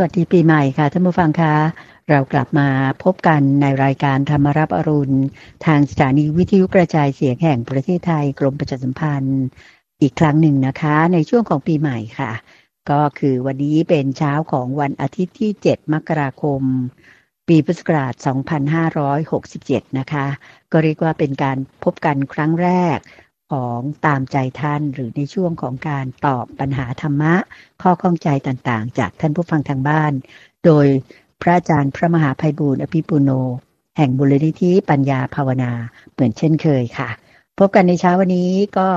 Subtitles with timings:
[0.00, 1.54] สวัสดีปีใหม่ค่ะท่านผู้ฟังคะ
[2.10, 2.68] เรากลับมา
[3.04, 5.16] พบกันในรายการธรรมรับอรุณ
[5.66, 9.40] ทางสถานีวิทยุกระจายเสียงแห่งประเทศไทยกรมประชาสัมพันธ์
[10.00, 12.32] อีกครั้งหนึ่งนะคะ ในช่วงของปีใหม่ค่ะ
[12.90, 16.62] ก็คือวันนี้เป็นเช้าของวันอาทิตย์ที่ 7 มกราคม
[17.48, 18.14] ปีพุทธศักราช
[19.26, 20.26] 2567 นะคะ
[20.72, 22.98] ก็เรียกว่าเป็นการพบกันครั้งแรก
[23.52, 27.34] ของตามใจท่านหรือในช่วงของการตอบปัญหาธรรมะ
[27.82, 30.12] ข้อข้องใจต่างๆ จากท่านผู้ฟังทางบ้าน
[30.64, 30.86] โดย
[31.42, 33.30] พระอาจารย์พระมหาภัยบูร์อภิปุโน
[33.96, 35.72] แห่งบุรณิธิปัญญาภาวนา
[36.12, 37.10] เหมือนเช่นเคยค่ะ
[37.58, 38.88] พบกันในเช้าวันนี้ก็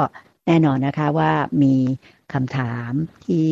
[0.48, 1.31] แน่นอนนะคะว่า
[1.63, 1.76] มี
[2.34, 2.91] คำถาม
[3.26, 3.48] ที่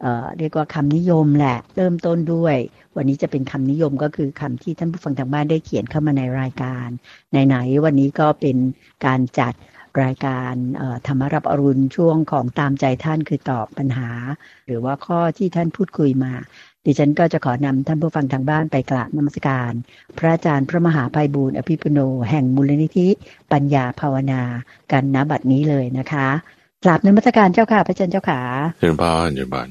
[0.00, 2.56] เเรียกว่าคำนิยมแหละ เริ่มต้นด้วย
[2.96, 6.88] วันนี้จะเป็นคำนิยมก็คือคำที่ท่านผู้ฟังทางบ้านได้เขียนเข้ามาในรายการ
[7.46, 8.56] ไหนๆวันนี้ก็เป็น
[9.06, 9.52] การจัด
[10.02, 10.54] รายการ
[11.06, 14.10] ธรรมรับอรุณช่วงของตามใจท่านคือตอบปัญหา
[14.66, 16.32] หรือว่าข้อที่ท่านพูดคุยมา
[16.84, 19.72] ดิฉันก็จะขอนำท่านผู้ฟังทางบ้านไปกราบนมัสการ
[20.18, 21.98] พระอาจารย์พระมหาภัยบูร์อภิปุโน
[22.30, 23.08] แห่งมูลนิธิ
[23.52, 24.42] ปัญญาภาวนา
[24.92, 26.28] กันณบัดนี้เลยนะคะ
[26.84, 28.40] กราบนมัสการเจ้าค่ะ พระอาจารย์เจ้าขา
[28.78, 29.68] เชิญพานเชิญพาน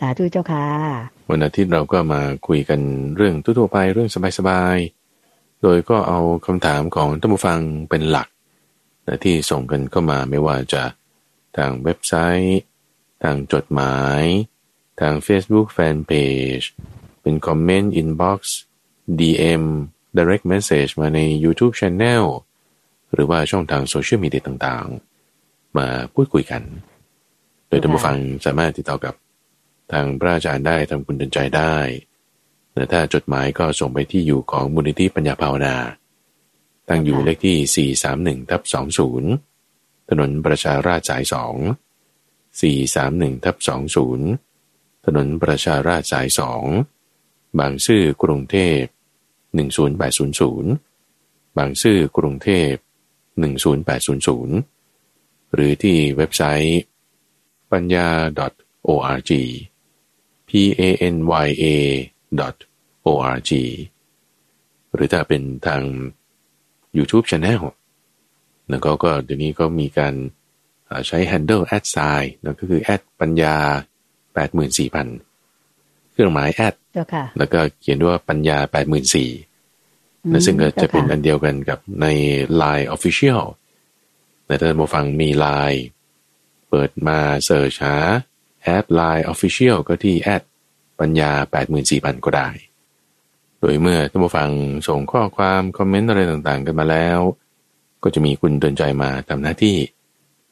[0.00, 0.66] สาธุเจ้าค่ะ
[1.30, 2.80] วันอาทิตย์เราก็มาคุยกัน
[3.16, 7.58] เรื่องทั่วไปเรื่องสบายๆโดยก็เอาคำถามของท่านผู้ฟัง
[7.90, 8.41] เป็นหลักนะ
[9.24, 10.82] ที่ส่งกันเข้ามาไม่ว่าจะ
[11.56, 12.14] ทางเว็บไซ
[12.44, 12.60] ต์
[13.22, 14.22] ทางจดหมาย
[15.00, 16.66] ทาง Facebook Fanpage
[17.22, 18.58] เป็นคอมเมนต์ inbox
[19.20, 19.64] DM
[20.16, 22.24] Direct Message มาใน YouTube Channel
[23.12, 26.62] หรือว่าช่องทางโซเชียลมีเดียต่างๆ มาพูดคุยกัน
[27.68, 28.16] โดยท่านผู้ฟัง
[28.46, 29.14] สามารถติดต่อกับ
[29.92, 31.76] ทางพระอาจารย์ได้ทางคุณเตือนใจได้
[32.72, 35.74] แต่ถ้าจดหมายก็ส่งไปที่อยู่ของมูลนิธิปัญญาภาวนา
[36.88, 37.88] ตั้งอยู่เลขที่
[38.42, 38.62] 431ทับ
[39.36, 41.34] 20 ถนนประชาราชสาย 2
[42.60, 43.56] 431ทับ
[44.30, 46.28] 20 ถนนประชาราชสาย
[46.92, 48.82] 2 บางซื่อกรุงเทพ
[49.60, 52.72] 10800 บางซื่อกรุงเทพ
[53.94, 56.80] 10800 หรือที่เว็บไซต์
[57.72, 58.08] ปัญญา
[58.88, 59.30] .org
[60.48, 60.50] p
[60.80, 60.82] a
[61.14, 61.16] n
[61.46, 61.64] y a
[63.06, 63.50] .org
[64.92, 65.82] หรือถ้าเป็นทาง
[66.96, 67.60] YouTube Channel
[68.68, 70.14] แล้วก็ก็เดี๋ยวนี้ก็มีการ
[71.06, 73.56] ใช้ handle ad sign นั่นก็คือแอดปัญญา
[74.44, 76.74] 84,000 เครื่องหมายแอด
[77.38, 82.06] แล้วก็เขียนด้วยปัญญา 84,000นะซึ่งก็จะเป็นอันเดียวกันกับใน
[82.62, 83.42] Line Official
[84.46, 85.80] แต่ถ้ามาฟังมี Line
[86.68, 87.96] เปิดมาเสิร์ชหา
[88.62, 90.42] แอด Line Official ก็ที่แอด
[91.00, 91.30] ปัญญา
[91.78, 92.48] 84,000 ก็ได้
[93.62, 94.50] โดยเมื่อท่านผู้ฟัง
[94.88, 97.20] ส่งข้อความคอมเมนต์อะไรต่างๆ กันมาแล้ว
[98.02, 99.76] ก็จะมีคุณเตือนใจมาทำหน้าที่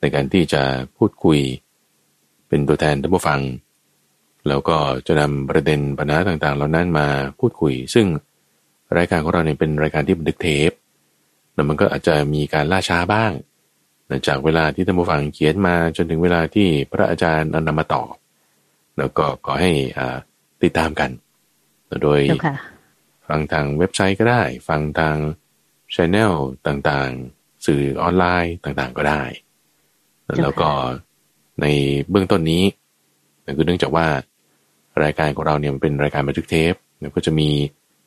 [0.00, 0.62] ในการที่จะ
[0.97, 1.38] พูดคุย
[2.49, 3.41] เป็นตัวแทนท่านผู้ฟัง
[4.49, 4.76] แล้วก็
[5.06, 8.06] จะนำประเด็นปัญหาต่างๆ เหล่านั้นมาพูดคุย ซึ่ง
[8.97, 10.70] รายการของเราเนี่ยเป็นรายการที่บันทึกเทป
[11.54, 13.32] แล้วมันก็อาจจะมีการล่าช้าบ้าง
[14.26, 18.12] จากเวลาที่ท่านผู้ฟังเขียนมาจนถึงเวลาที่พระอาจารย์นำมาตอบ
[18.99, 19.72] แล้วก็ขอให้
[20.62, 21.10] ติดตามกัน
[22.03, 22.20] โดย
[23.30, 25.16] ฟังทางเว็บไซต์ก็ได้ ฟังทาง
[25.94, 26.32] ช anel
[26.66, 29.22] ต่างๆ สื่อออนไลน์ต่างๆก็ได้
[30.42, 30.70] แล้วก็
[31.60, 31.66] ใน
[32.10, 32.64] เบื้องต้นนี้
[33.56, 34.06] คือเนื่องจากว่า
[35.04, 36.74] รายการของเราเนี่ยมันเป็นรายการบันทึกเทป
[37.16, 37.48] ก็จะมี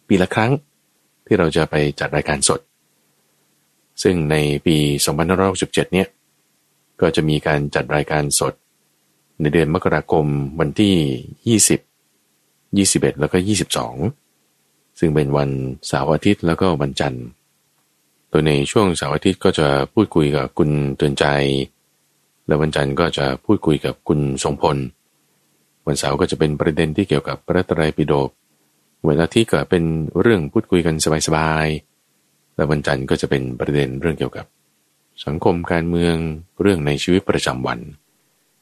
[0.08, 0.52] ปีละครั้ง
[1.26, 2.60] ที่เราจะไปจัดรายการสด
[4.04, 4.36] ซึ่งใน
[4.66, 4.78] ปี
[5.36, 6.08] 2567เนี่ย
[7.02, 8.54] ก็จะมีการจัดรายการสด
[9.42, 10.26] ในเดือนมกราคม
[10.60, 10.96] วันที่
[12.78, 14.23] 20 21 แล้วก็ 22
[15.00, 15.50] ซึ่งเป็นวัน
[15.88, 17.26] เสาร์อาทิตย์แล้วก็วันจันทร์
[18.30, 21.26] โดยในช่วงเสาร์อาทิตย์ก็จะพูดคุยกับคุณเตือนใจ
[22.48, 24.78] และวันจันทร์ก็จะพูดคุยกับคุณทรงพล
[25.88, 28.30] วันเสาร์ก็จะเป็นประเด็นที่เกี่ยวกับพระตรัยปิฎก
[29.08, 29.84] วันอาทิตย์ก็เป็น
[30.22, 30.96] เรื่องพูดคุยกัน
[31.28, 34.46] สบายๆ และวันจันทร์ก็จะเป็นประเด็นเรื่องเกี่ยวกับ
[35.26, 36.16] สังคมการเมือง
[36.62, 37.80] เรื่องในชีวิตประจำวัน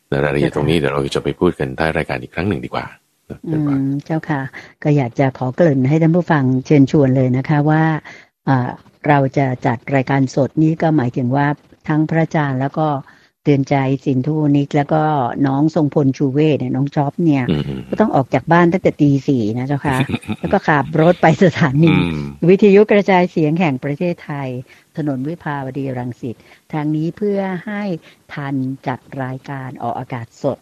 [0.10, 2.86] ในรายละเอียดตรงนี้เดี๋ยวเราจะไปพูดกันใต้รายการอีกครั้งหนึ่งดีกว่า
[3.48, 4.42] อืมเจ้าค่ะ
[4.84, 7.84] ก็อยากจะขอเกริ่นให้ท่านผู้ฟังเชิญชวนเลยนะคะว่า
[9.08, 11.48] เราจะจัดรายการสดนี้ก็หมายถึงว่า
[11.88, 12.88] ทั้งพระอาจารย์แล้วก็
[13.44, 13.76] เตือนใจ
[14.06, 15.04] สินทุนิกแล้วก็
[15.48, 17.44] น้องทรงพลชูเวทเนี่ยน้องจ็อบเนี่ย
[17.90, 19.98] ก็ต้องออกจากบ้านตั้งแต่ตีสี่นะเจ้าค่ะ
[20.40, 21.94] แล้วก็ขับรถไปสถานี
[22.50, 24.50] วิทยุกระจายเสียงแห่งประเทศไทย
[24.98, 26.36] ถนนวิภาวดีรังสิต
[26.74, 27.84] ทางนี้เพื่อให้
[28.34, 28.56] ทัน
[28.88, 30.58] จัดรายการออกอากาศสด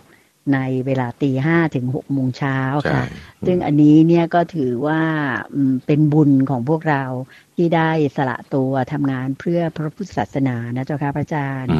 [0.53, 2.59] ในเวลาตีห้าถึงหกโมงเช้า
[2.91, 3.03] ค่ะ
[3.47, 5.01] ซึ่งอันนี้เนี่ยก็ถือว่า
[5.85, 7.03] เป็นบุญของพวกเรา
[7.55, 11.71] ที่ได้สละตัวทำงานเพื่อพระพุทธศาสนานะเจ้าค่ะพระอาจารย์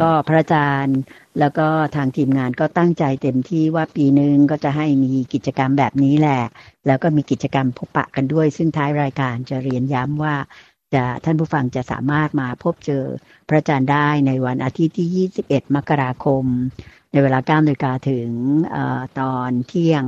[0.00, 0.98] ก็พระอาจารย์
[1.40, 6.42] แล้วก็ทางทีมงานก็ตั้งใจเต็มที่ว่าปีหนึ่งก็จะให้มีกิจกรรมแบบนี้แหละ
[6.86, 10.34] แล้วก็มีกิจกรรมพบปะกันด้วย ซึ่งท้ายรายการจะเรียนย้ำว่า
[10.94, 13.04] จะท่านผู้ฟังจะสามารถมาพบเจอ
[13.48, 16.44] พระอาจารย์ได้ในวันอาทิตย์ที่ 21 มกราคม
[17.12, 18.28] ในเวลา9นาฬิกาถึง
[18.74, 18.78] อ
[19.20, 20.02] ตอนเที่ยง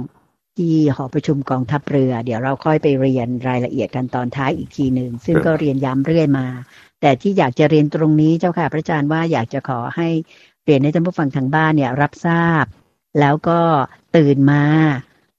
[0.59, 6.47] ที่หอประชุมกองทัพเรือ เดี๋ยวเราค่อยไปเรียนรายละเอียดกันตอนท้ายอีกทีหนึ่ง ซึ่งก็เรียนย้ำเรื่อยมา
[7.01, 10.09] แต่ที่อยากจะเรียนตรงนี้เจ้าค่ะพระอาจารย์ว่าอยากจะขอให้
[10.65, 12.65] เรียนให้ท่านผู้ฟังทางบ้านเนี่ยรับทราบ
[13.21, 13.61] แล้วก็
[14.17, 14.65] ตื่นมา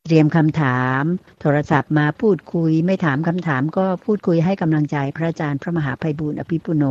[0.05, 1.03] เตรียมคำถาม
[1.41, 6.83] โทรศัพท์มาพูดคุย ไม่ถามคำถามก็พูดคุยให้กำลังใจพระอาจารย์พระมหาภัยบุญอภิปุโน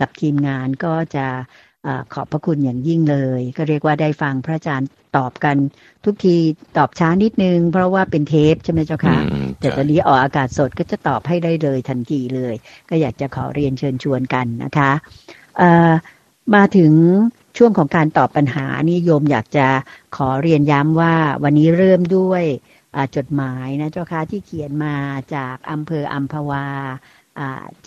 [0.00, 1.26] กับทีมงานก็จะ
[1.86, 5.56] อขอบพระคุณอย่างยิ่งเลย ก็เรียกว่าได้ฟังพระอาจารย์ตอบกัน
[6.04, 6.36] ทุกที
[6.76, 9.16] ตอบช้านิดนึง เพราะว่าเป็นเทปใช่ไหมเจ้าคะ
[9.60, 12.54] แต่ตอนนี้ออกอากาศสดก็จะตอบให้ได้เลยทันทีเลย
[12.88, 14.90] ก็อยากจะขอเรียนเชิญชวนกันนะคะ
[16.54, 16.92] มาถึง
[17.56, 19.66] ช่วงของการตอบปัญหานี่โยมอยากจะ
[20.16, 22.44] ขอเรียนย้ำว่าวันนี้เริ่มด้วย
[23.16, 24.96] จดหมายนะเจ้าค่ะที่เขียนมา
[25.34, 26.66] จากอำเภออัมพวา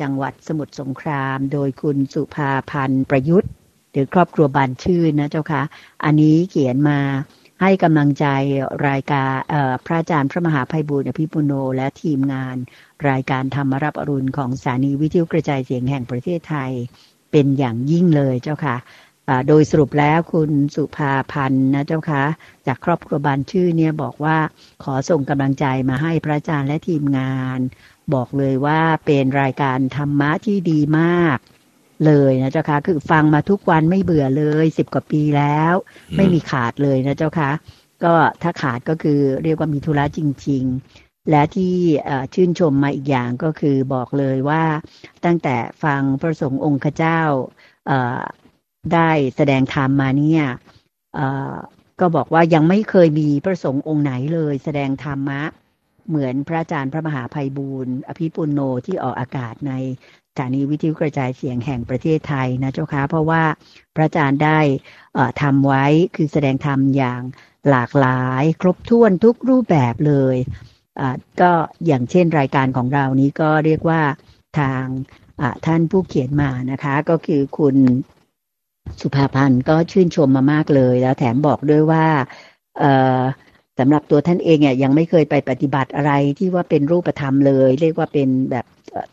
[0.01, 3.51] จังหวัดสมุทรสงคราม โดยคุณสุภาพันธ์ประยุทธ์
[3.95, 5.61] หรือครอบครัวบานชื่นนะเจ้าค่ะ
[6.03, 6.99] อันนี้เขียนมา
[7.61, 8.25] ให้กำลังใจ
[8.87, 9.35] รายการ
[9.85, 12.55] พระอาจารย์พระมหาภัยบุญอภิปุโน และทีมงาน
[13.09, 16.71] รายการธรรมรับอรุณของสถานีวิทยุกระจายเสียงแห่งประเทศไทย
[17.31, 18.77] เป็นอย่างยิ่งเลยเจ้าค่ะ
[19.47, 22.23] โดยสรุปแล้วคุณสุภาพันธ์นะเจ้าคะ
[22.67, 24.37] จากครอบครัวบานชื่อเนี่ยบอกว่า
[24.83, 27.59] ขอส่งกำลังใจมาให้พระอาจารย์และทีมงาน
[28.13, 31.37] บอกเลยว่าเป็นรายการธรรมะที่ดีมาก
[32.05, 35.73] เลยนะเจ้าคะคือฟังมาทุกวันไม่เบื่อเลยสิบกว่าปีแล้ว
[36.17, 37.51] ไม่มีขาดเลยนะเจ้าคะ
[38.03, 40.63] ก็ถ้าขาดก็คือเรียกว่ามีธุระจริง
[40.97, 41.75] ๆ และที่
[42.33, 44.63] ชื่นชมมาอีกอย่างก็คือบอกเลยว่า
[45.25, 47.21] ตั้งแต่ฟังพระสงฆ์องค์ข้าเจ้า
[48.93, 50.43] ได้แสดงธรรมมาเนี่ย
[51.99, 55.41] ก็บอกว่ายังไม่เคยมีพระสงฆ์องค์ไหนเลยแสดงธรรมะ
[56.09, 59.73] เหมือนพระอาจารย์พระมหาภัยบูรณ์อภิปุโนที่ออกอากาศใน
[60.31, 63.43] สถานีวิทยุกระจายเสียงแห่งประเทศไทยนะเจ้าคะเพราะว่า
[63.95, 64.59] พระอาจารย์ได้
[65.41, 65.85] ทำไว้
[66.15, 67.21] คือแสดงธรรมอย่าง
[67.69, 70.35] หลากหลาย ครบถ้วนทุกรูปแบบเลย
[71.41, 71.51] ก็
[71.85, 74.01] อย่างเช่นรายการของเรานี้ก็เรียกว่า
[74.59, 74.83] ทาง
[75.65, 77.75] ท่านผู้เขียนมานะคะ ก็คือคุณ
[79.01, 82.05] สุภาพันธ์ก็ชื่นชมมามากเลย แล้วแถมบอกด้วยว่า
[83.79, 88.65] สำหรับตัวท่านเองเนี่ยยังไม่เคยไปปฏิบัติอะไรที่ว่าเป็นรูปธรรมเลย เรียกว่าเป็นแบบ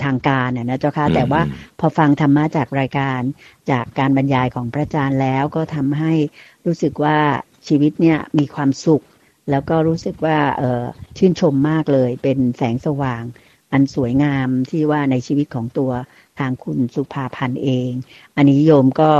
[0.04, 1.42] ทางการนะเจ้าค่ะแต่ว่า
[1.80, 3.20] พอฟังธรรมะจากรายการ
[3.70, 6.12] จากการบรรยายของพระอาจารย์แล้วก็ทำให้
[6.66, 7.18] รู้สึกว่า
[7.68, 9.02] ชีวิตเนี่ยมีความสุข
[9.50, 10.84] แล้วก็รู้สึกว่าเออ
[11.18, 13.22] ชื่นชมมากเลย เป็นแสงสว่าง
[13.72, 15.92] อันสวยงามที่ว่าในชีวิตของตัว
[16.38, 17.90] ทางคุณสุภาพันธ์เอง
[18.36, 19.10] อันนี้โยมก็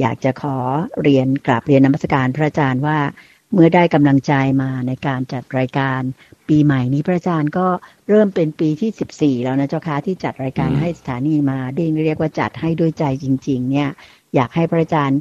[0.00, 0.56] อยากจะขอ
[1.02, 2.98] เรียนกราบเรียนนมัสการพระอาจารย์ว่า
[3.52, 4.32] เมื่อได้กำลังใจ
[4.62, 6.00] มาในการจัดรายการ
[6.48, 7.66] ปีใหม่นี้พระอาจารย์ก็
[8.08, 13.90] เริ่มเป็นปีที่สิบสี่แล้วนะเจ้าค่ะที่จัดรายการให้สถานีมาได้เรียกว่าจัดให้ด้วยใจจริง ๆ เนี่ย
[14.34, 15.20] อยากให้พระอาจารย์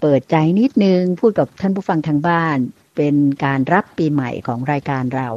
[0.00, 2.58] เปิดใจนิดนึงพูดกับท่านผู้ฟังทางบ้าน
[2.96, 5.28] เป็นการรับปีใหม่ของรายการเรา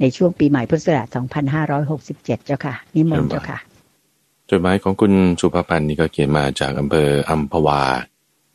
[0.00, 1.08] ในช่วงปีใหม่พุทธศักราช
[1.92, 3.58] 2567 เจ้าค่ะนิมนต์เจ้าค่ะ
[4.50, 7.82] จดหมายของคุณสุภพันธ์นี่ก็เขียนมาจากอำเภออัมพวา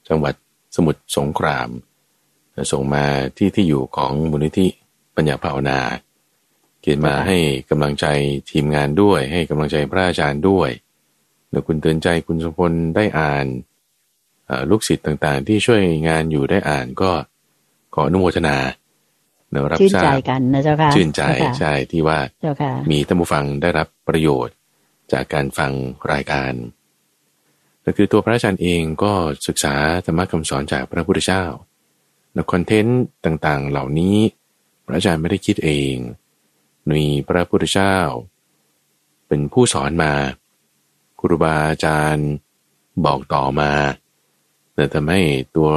[0.08, 0.34] จังหวัด
[0.76, 1.70] สมุทรสงคราม
[2.72, 3.06] ส่งมา
[3.38, 4.68] ที่ที่อยู่ของมูลนิธิ
[5.16, 5.80] ปัญญาภาวนา
[6.82, 7.38] เขียนมาให้
[7.70, 8.06] กำลังใจ
[8.50, 10.70] ทีมงานด้วย ให้กำลังใจพระอาจารย์ด้วย
[11.50, 13.46] เดี๋ยวคุณเตือนใจคุณสมพลได้อ่าน
[14.70, 17.12] ลูกศิษย์ต่างๆ ที่ช่วยงานอยู่ได้อ่านก็
[17.94, 18.58] ขออนุโมทนา
[19.52, 21.22] เนรับทราบชื่นใจกันนะเจ้าค่ะชื่นใจ
[21.60, 22.20] ใช่ที่ว่า
[22.92, 24.56] มีท่านผู้ฟังได้รับประโยชน์
[25.14, 25.72] จากการฟัง
[26.14, 26.54] รายการ
[27.86, 29.14] ก็คือตัวพระอาจารย์เองก็
[29.48, 29.74] ศึกษา
[30.06, 31.44] ธรรมะคำสอนจากพระพุทธเจ้า
[32.34, 34.18] ในคอนเทนต์ต่างๆ เหล่านี้
[34.86, 35.96] พระอาจารย์ไม่ได้คิดเอง
[36.90, 37.98] มีพระพุทธเจ้า
[39.28, 40.14] เป็นผู้สอนมา
[41.20, 42.30] ครูบาอาจารย์
[43.06, 43.72] บอกต่อมา
[44.74, 45.22] แต่ทำให้
[45.56, 45.72] ตัว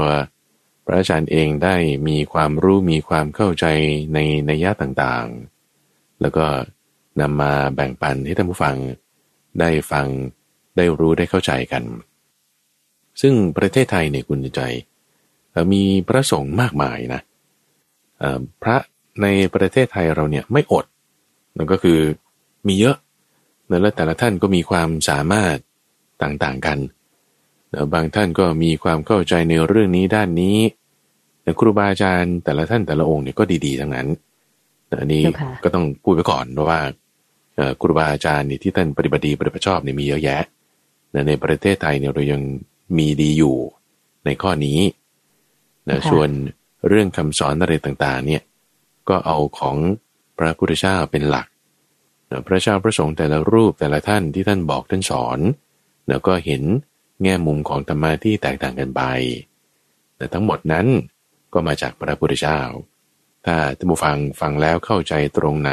[0.85, 1.77] พระอาจารย์เองได้
[2.09, 3.67] มีความรู้มีความเข้าใจ
[4.15, 4.19] ใน
[4.49, 6.47] นัยยะต่างๆ แล้วก็
[7.21, 8.77] นำมาแบ่งปันให้ท่านผู้ฟัง
[9.61, 10.07] ได้ฟัง
[10.77, 11.83] ได้รู้ได้เข้าใจกัน
[13.21, 14.61] ซึ่งประเทศไทยเนี่ยคุณใจ
[15.73, 17.21] มีพระสงฆ์มากมายนะ
[18.63, 18.77] พระ
[19.23, 20.85] ในประเทศไทยเราเนี่ยไม่อด
[21.57, 21.99] นั่นก็คือ
[22.67, 22.97] มีเยอะ
[23.69, 25.57] และแต่ละท่านก็มีความสามารถ
[26.23, 26.79] ต่างๆกัน
[27.95, 30.57] บางท่านก็มีความเข้าใจในเรื่องนี้ด้านนี้
[31.43, 34.09] แครูบาอาจารย์แต่ละท่านแต่ละองค์เนี่ยก็ดีๆทั้งนั้น
[35.01, 35.23] อันนี้
[35.65, 36.81] ก็ต้องพูดไปก่อนเพราะว่า
[37.81, 40.43] ครูบาอาจารย์นี่ที่ท่านปฏิบัติดีปฏิบัติชอบเนี่ยมีเยอะแยะ
[41.29, 42.43] ในประเทศไทยเนี่ยเรายัง
[42.99, 43.57] มีดีอยู่
[44.25, 44.79] ในข้อนี้
[45.89, 46.31] นะส่วน
[46.89, 48.43] เรื่องคำสอนอะไรต่างๆ เนี่ย
[49.09, 49.77] ก็เอาของ
[50.39, 51.47] พระพุทธเจ้าเป็นหลัก
[52.47, 55.39] พระเจ้าพระสงฆ์แต่ละรูปแต่ละท่านที่ท่านบอกท่านสอน
[56.09, 56.63] แล้วก็เห็น
[57.23, 59.03] แง่มุมของธรรมะที่แตกต่างกันไป
[60.17, 60.87] แต่ทั้งหมดนั้น
[61.53, 62.61] ก็มาจากพระพุทธเจ้า
[63.47, 65.73] ถ้าท่านผู้ฟังฟังแล้วเข้าใจตรงไหน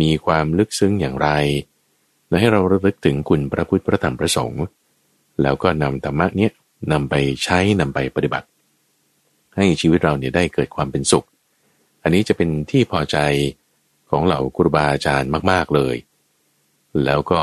[0.00, 1.28] มีความลึกซึ้งอย่างไร
[2.28, 4.64] และให้เราระลึกถึงคุณพระพุทธพระธรรมพระสงฆ์
[5.42, 6.52] แล้วก็นำธรรมะเนี้ย
[6.92, 7.14] นำไป
[7.44, 8.46] ใช้นำไปปฏิบัติ
[9.56, 11.26] ให้ชีวิตเราเนี่ยได้เกิดความเป็นสุข
[12.02, 13.18] อันนี้จะเป็นที่พอใจ
[14.10, 15.96] ของเหล่าครูบาอาจารย์มากๆเลย
[17.04, 17.40] แล้วก็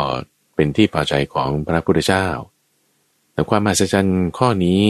[0.56, 2.28] เป็นที่พอใจของพระพุทธเจ้า
[3.34, 4.82] แต่ความมหัศจรรย์ข้อนี้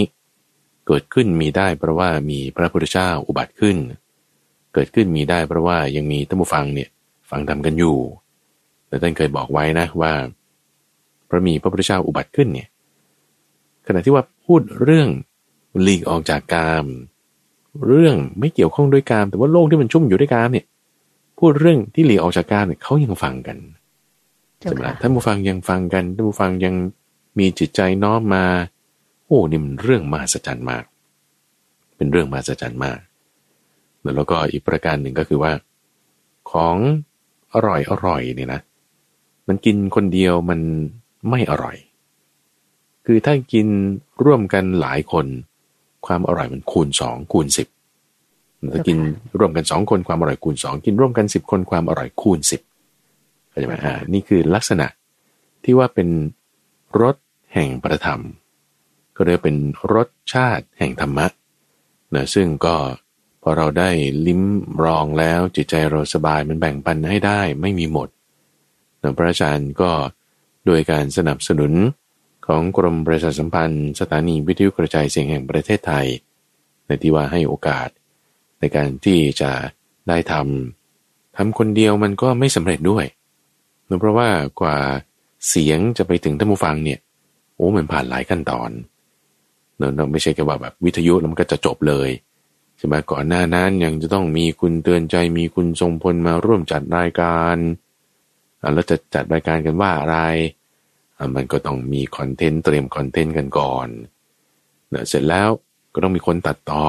[0.88, 3.77] เกิดขึ้นมีได้เพราะว่ามีพระพุทธเจ้าอุบัติขึ้น
[4.73, 6.89] เกิดขึ้นมีได้เพราะว่ายังมีท่านผู้ฟังเนี่ย
[7.29, 7.97] ฟังทำกันอยู่
[8.88, 10.13] แต่ท่านเคยบอกไว้นะว่า
[11.29, 12.67] พระมีพระพุทธเจ้าอุบัติขึ้นเนี่ย
[13.88, 15.09] ขณะที่ว่าพูดเรื่อง
[15.83, 16.86] หลีกออกจากกาม
[17.86, 20.65] เรื่องไม่เกี่ยวข้องด้วยกาม แต่ว่าโลกที่มันชุ่มอยู่ด้วยกามเนี่ย
[21.38, 23.57] พูดเรื่องที่หลีกออกจากกามเนี่ยเขายังฟังกัน
[24.59, 26.75] ใช่ไหมท่านผู้ฟังยังฟังกันท่านผู้ฟังยัง
[27.39, 28.45] มีจิตใจน้อมมา
[29.25, 30.83] โอ้นี่มันเรื่องมหัศจรรย์มาก
[31.98, 33.00] เป็นเรื่องมหัศจรรย์มาก
[34.15, 35.51] แล้วก็อีกประการหนึ่งก็คือว่า
[36.51, 36.75] ของ
[37.53, 38.62] อร่อยอร่อยเนี่ยนะ
[39.48, 40.59] มันกินคนเดียวมัน
[41.29, 41.77] ไม่อร่อย
[43.05, 43.67] คือถ้ากิน
[44.24, 45.25] ร่วมกันหลายคน
[46.06, 47.68] ความอร่อยมันคูณสองคูณสิบ
[48.74, 48.98] ถ้ากิน
[49.39, 52.62] ร่วมกันสองคนความอร่อยคูณสองกินร่วมกันสิบคนความอร่อยคูณสิบ
[53.50, 54.88] เข้าใจไหมอ่านี่คือลักษณะ
[55.63, 56.10] ที่ว่าเป็น
[57.01, 57.15] รส
[57.53, 58.22] แห่งประธรรม
[59.15, 59.58] ก็เรียกเป็น
[59.94, 61.27] รสชาติแห่งธรรมะ
[62.15, 62.75] นะซึ่งก็
[63.44, 63.89] พอเราได้
[64.27, 64.41] ลิ้ม
[64.84, 68.10] รองแล้วจิตใจเราสบายมันแบ่งปันให้ได้ไม่มีหมด
[69.01, 69.91] นะพระอาจารย์ก็
[70.65, 71.74] โดยการสนับสนุน
[72.50, 76.08] ของกรมประชาสัมพันธ์ สถานีวิทยุกระจายเสียงแห่งประเทศไทย
[76.86, 77.89] ในที่ว่าให้โอกาส
[78.60, 79.51] ในการที่จะ
[80.08, 83.06] ได้ทำทำคนเดียวมันก็ไม่สำเร็จด้วย
[83.86, 84.29] เนื่องเพราะว่า
[84.62, 84.77] กว่า
[85.50, 87.00] เสียงจะไปถึงท่านผู้ฟังเนี่ย
[87.56, 88.70] โอ้มันผ่านหลายขั้นตอน
[89.77, 92.10] เนาะไม่ใช่แค่ว่าแบบวิทยุแล้วมันก็จะจบเลย
[92.77, 97.56] ใช่ไหมก่อนหน้านั้นยังจะต้องมีคุณเตือนใจมีคุณทรงพลมาร่วมจัดรายการ
[98.74, 100.18] แล้วจะจัดรายการกันว่าอะไร
[101.35, 103.88] มันก็ต้องมี content เตรียม content กันก่อน
[105.09, 105.49] เสร็จแล้ว
[105.93, 106.85] ก็ต้องมีคนตัดต่อ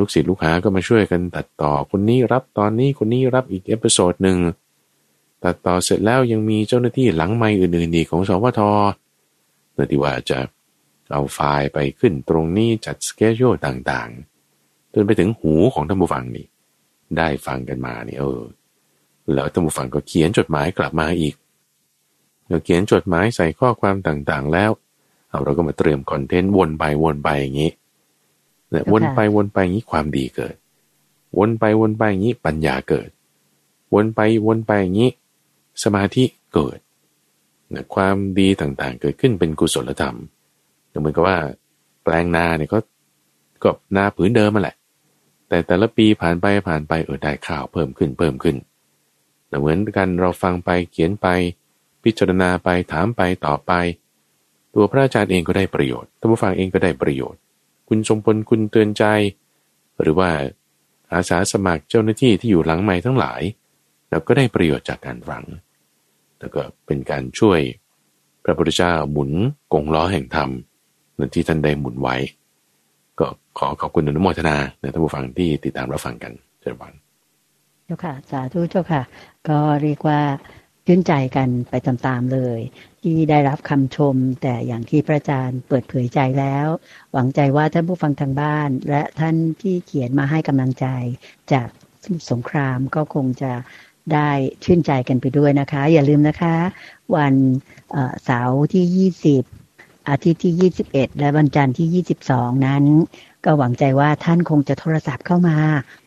[0.00, 4.38] ลูกศิษย์ลูกหาก็มาช่วยกันตัดต่อ คนนี้รับตอนนี้คนนี้รับอีก episode หนึ่ง
[5.44, 8.60] ตัดต่อเสร็จแล้วยังมีเจ้าหน้าที่หลังไม้อื่นๆดีของสวท
[9.74, 10.38] เนื่อที่ว่าจะ
[11.12, 16.46] เอาไฟล์ไปขึ้นตรงนี้จัดสเกจโยต่างๆ จนไปถึงหูของท่านผู้ฟังนี่
[17.16, 18.42] ได้ฟังกันมานี่เออ
[19.34, 21.34] แล้วท่านผู้ฟังก็เขียนจดหมายกลับมาอีก
[22.48, 24.70] เราเขียนจดหมายใส่ข้อความต่างๆ แล้ว
[25.28, 27.70] เอาเราก็มาเตรียมคอนเทนต์วนไปวนไปอย่างนี้
[28.70, 30.54] เนี่ยวนไปวนไปอย่างนี้ความดีเกิด
[31.38, 33.08] วนไปวนไปอย่างนี้ปัญญาเกิด
[33.94, 35.10] วนไปวนไปอย่างนี้
[35.82, 36.24] สมาธิ
[36.54, 36.78] เกิด
[37.70, 40.16] เนี่ยความดีต่างๆ เกิดขึ้นเป็นกุศลธรรม
[41.00, 41.38] เหมือนกับว่า
[42.02, 42.78] แปลงนาเนี่ยก็
[43.62, 44.76] ก็นาผืนเดิมมาแหละ
[45.48, 48.56] แต่แต่ละปีผ่านไปผ่านไปเออได้ข่าวเพิ่มขึ้นเพิ่มขึ้น
[49.48, 51.26] แต่เหมือนกันเราฟังไปเขียนไป
[52.06, 53.72] พิจารณาไปถามไปต่อไป
[54.74, 57.40] ตัวพระอาจารย์เองก็ได้ประโยชน์ท่านผู้ฟังเองก็ได้ประโยชน์
[57.88, 59.04] คุณสมพลคุณเตือนใจ
[60.00, 60.30] หรือว่า
[61.12, 63.40] อาสาสมัครเจ้าหน้าที่ที่อยู่หลังไม้ทั้งหลาย
[64.10, 65.44] เราก็ได้ประโยชน์จากการฟัง
[66.38, 67.60] แล้วก็เป็นการช่วย
[68.44, 69.30] พระพุทธเจ้าหมุน
[69.72, 70.50] กงล้อแห่งธรรม
[71.18, 72.16] นั่นที่ท่านได้หมุนไว้
[73.18, 73.26] ก็
[73.58, 76.92] ขอขอบคุณอนุโมทนาในท่านผู้ฟังที่ติดตามรับฟังกันเชิญวัน
[77.84, 79.02] เจ้าค่ะ สาธุเจ้าค่ะ
[79.48, 80.20] ก็เรียกว่า
[80.86, 82.60] ชื่นใจกันไปตามๆเลย
[83.02, 86.66] ที่ได้รับคำชม แต่อย่างที่พระอาจารย์เปิดเผยใจแล้ว
[87.12, 90.86] หวังใจว่าท่านผู้ฟังทางบ้าน และท่านที่เขียนมาให้กำลังใจ
[91.52, 91.68] จาก
[92.04, 93.52] สมุสงครามก็คงจะ
[94.12, 94.30] ได้
[94.64, 96.56] ชื่นใจกันไปด้วยนะคะ อย่าลืมนะคะ
[97.16, 97.34] วัน
[98.24, 99.10] เสาร์ที่
[99.50, 102.84] 20 อาทิตย์ที่ 21 และวันจันทร์ที่ 22 นั้น
[103.44, 105.56] ก็หวังใจว่าท่านคงจะโทรศัพท์เข้ามา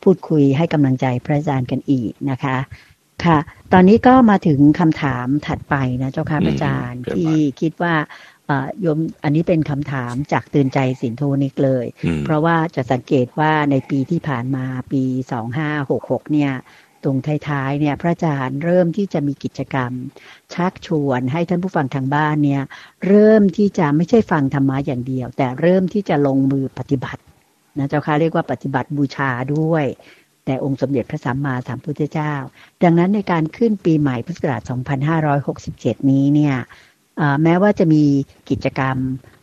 [0.02, 2.56] พูดคุยให้กำลังใจพระอาจารย์กันอีกนะคะ
[3.24, 3.38] ค่ะ
[3.72, 7.94] ตอนนี้ก็มาถึงคำถามถัดไปนะเจ้าค่ะอาจารย์ที่คิดว่า
[8.80, 11.86] โยมอันนี้เป็นคำถามจากตื่นใจสินโทนิกเลย
[12.24, 16.52] เพราะว่าจะสังเกตว่าในปีที่ผ่านมาปีสองห้าหกหกเนี่ย
[17.04, 17.16] ตรง
[17.48, 19.92] ท้ายๆเนี่ยพระอาจารย์เริ่มที่จะมีกิจกรรม
[20.54, 22.62] ชักชวนให้ท่านผู้ฟังทางบ้านเนี่ย
[23.06, 27.20] เริ่มที่จะไม่ใช่ฟังธรรมะอย่างเดียว แต่เริ่มที่จะลงมือปฏิบัติ
[27.78, 29.84] นะเจ้าค่ะเรียกว่าปฏิบัติบูชาด้วย
[30.50, 32.34] แต่องค์สมเด็จพระสัมมาสัมพุทธเจ้า
[32.82, 34.62] ดังนั้นในการขึ้นปีใหม่พุทธศักราช
[35.56, 36.54] 2567 นี้เนี่ย
[37.42, 38.04] แม้ว่าจะมี
[38.50, 38.96] กิจกรรม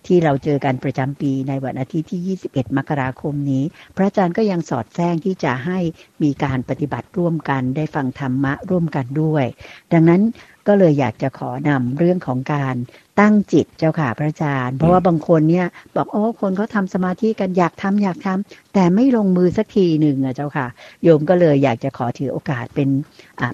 [0.07, 3.63] ที่เราเจอกันประจำปีในวันอาทิตย์ที่ 21 มกราคมนี้
[3.95, 5.79] พระอาจารย์ก็ยังสอดแทรกที่จะให้
[6.23, 9.45] มีการปฏิบัติร่วมกัน ได้ฟังธรรมะร่วมกันด้วย
[9.93, 10.21] ดังนั้น
[10.67, 12.75] ก็เลยอยากจะขอนำเรื่องของการ
[13.19, 20.67] ตั้งจิตเจ้าค่ะพระอาจารย์ เพราะว่าบางคนเนี่ย บอกโอ้คนเขาทาสมาธิกันอยากทำอยากทำแต่ไม่ลงมือสักทีหนึ่งอะเจ้าค่ะ
[21.03, 22.89] โยมก็เลยอยากจะขอถือโอกาสเป็น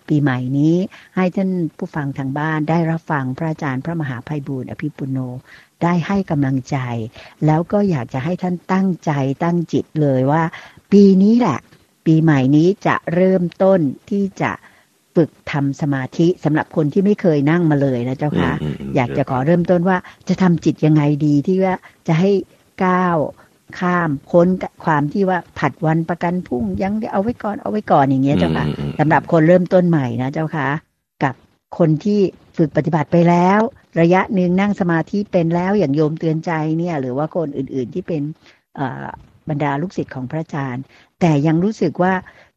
[0.08, 0.76] ปีใหม่นี้
[1.16, 5.18] ให้ท่านผู้ฟังทางบ้านได้รับฟังพระอาจารย์พระมหาภัยบูร์อภิปุโน
[5.84, 6.78] ได้ให้กำลังใจ
[7.46, 9.12] แล้วก็อยากจะให้ท่านตั้งใจ
[9.44, 10.44] ตั้งจิตเลยว่า
[10.92, 11.60] ปีนี้แหละ
[12.06, 13.80] ปีใหม่นี้จะเริ่มต้น
[14.10, 14.52] ที่จะ
[15.16, 18.52] ฝึกทำสมาธิสำหรับคนที่ไม่เคยนั่งมาเลยนะเจ้าค่ะ
[18.96, 21.76] อยากจะขอเริ่มต้นว่าจะทำจิตยังไงดีที่ว่า
[22.08, 22.32] จะให้
[22.86, 23.18] ก้าว
[23.80, 24.48] ข้ามพ้น
[24.84, 28.66] ความที่ว่าผัดวันประกันพุ่งยังเอาไว้ก่อนเอาไว้ก่อนอย่างเงี้ยเจ้าค่ะ
[29.00, 30.68] สำหรับคนเริ่มต้นใหม่นะเจ้าค่ะ
[31.24, 31.36] กับ
[31.78, 32.20] คนที่
[32.58, 33.60] ฝึกปฏิบัติไปแล้ว
[34.02, 38.22] ระยะหนึ่งนั่งสมาธิเป็นแล้วอย่างโยมเตือนใจเนี่ย หรือว่าคนอื่นๆที่เป็น
[39.50, 40.84] บรรดาลูกศิษย์ของพระอาจารย์
[41.22, 42.14] แต่ยังรู้สึกว่า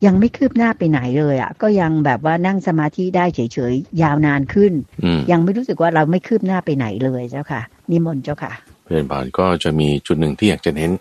[0.07, 3.40] ยังไม่คืบหน้าไปไหนเลยอะ่ะ ก็ยังแบบว่านั่งสมาธิได้เฉ
[3.73, 4.73] ยๆยาวนานขึ้น
[5.31, 8.52] ยังไม่รู้สึกว่าเราไม่คืบหน้าไปไหนเลยเจ้าค่ะ นิมนต์เจ้าค่ะ
[8.85, 10.93] เพื่อนบานก็จะมีจุดหนึ่งที่อยากจะเน้น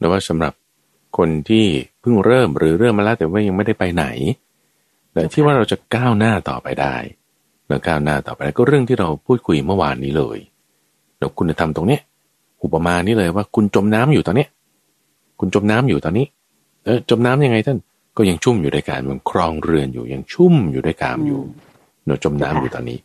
[0.00, 0.52] นะว่าสำหรับ
[1.18, 1.64] คนที่
[2.00, 4.06] เพิ่งเริ่มหรือเริ่มมาแล้วแต่ว่ายังไม่ได้ไปไหน
[5.12, 6.96] แต่ที่ว่าเราจะก้าวหน้าต่อไปได้
[7.68, 10.38] แล้วก้าวหน้าต่อไปก็เรื่องที่เราพูดคุยเมื่อวานนี้เลย
[11.18, 12.00] แล้วคุณธรรมตรงเนี้ย
[12.62, 14.48] อุปมานี้เลยว่าคุณจมน้ำอยู่ตอนเนี้ย
[15.44, 16.26] คุณจมน้ำอยู่ตอนนี้
[16.84, 17.78] เออจมน้ำยังไงท่าน
[18.16, 21.40] ก็ยังชุ่มอยู่ในการมันครองเรือนอยู่ยังชุ่มอยู่ด้วยกามอยู่
[22.04, 22.98] เนาะจมน้ำอยู่ตอนนี้